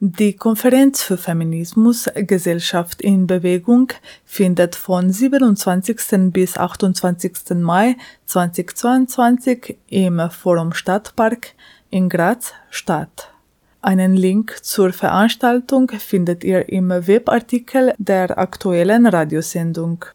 [0.04, 3.90] Die Konferenz für Feminismus Gesellschaft in Bewegung
[4.26, 6.34] findet von 27.
[6.34, 7.52] bis 28.
[7.58, 7.96] Mai
[8.26, 11.54] 2022 im Forum Stadtpark
[11.92, 13.32] in Graz statt.
[13.84, 20.06] Einen Link zur Veranstaltung findet ihr im Webartikel der aktuellen Radiosendung.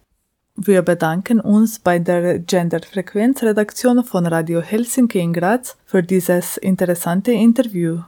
[0.57, 8.01] Wir bedanken uns bei der Genderfrequenzredaktion von Radio Helsinki in Graz für dieses interessante Interview.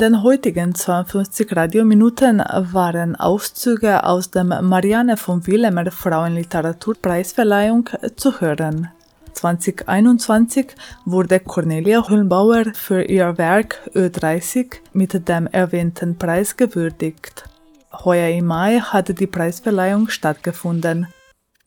[0.00, 8.88] Den heutigen 52 Radiominuten waren Auszüge aus dem Marianne von Willemer Frauenliteraturpreisverleihung zu hören.
[9.34, 10.68] 2021
[11.04, 17.44] wurde Cornelia Hüllenbauer für ihr Werk Ö30 mit dem erwähnten Preis gewürdigt.
[17.92, 21.08] Heuer im Mai hatte die Preisverleihung stattgefunden.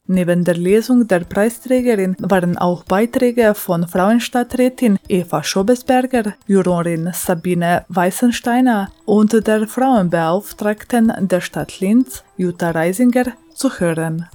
[0.06, 8.92] Neben der Lesung der Preisträgerin waren auch Beiträge von Frauenstadträtin Eva Schobesberger, Jurorin Sabine Weißensteiner
[9.06, 14.28] und der Frauenbeauftragten der Stadt Linz, Jutta Reisinger, zu hören.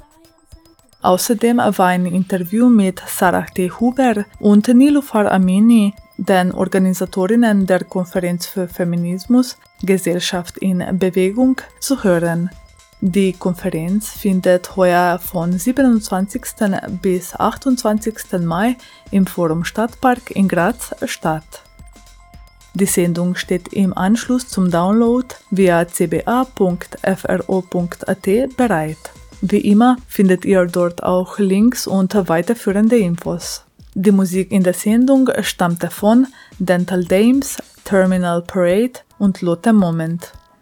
[1.03, 3.71] Außerdem war ein Interview mit Sarah T.
[3.71, 12.51] Huber und Nilufar Amini, den Organisatorinnen der Konferenz für Feminismus Gesellschaft in Bewegung, zu hören.
[13.01, 16.43] Die Konferenz findet heuer von 27.
[17.01, 18.41] bis 28.
[18.41, 18.77] Mai
[19.13, 21.63] im Forum Stadtpark in Graz statt.
[22.75, 26.57] Die Sendung steht im Anschluss zum Download via cba.fro.at
[28.57, 28.99] bereit.
[29.43, 33.63] Wie immer findet ihr dort auch Links und weiterführende Infos.
[33.95, 36.27] Die Musik in der Sendung stammte von
[36.59, 40.33] Dental Dames, Terminal Parade und Lotte Moment.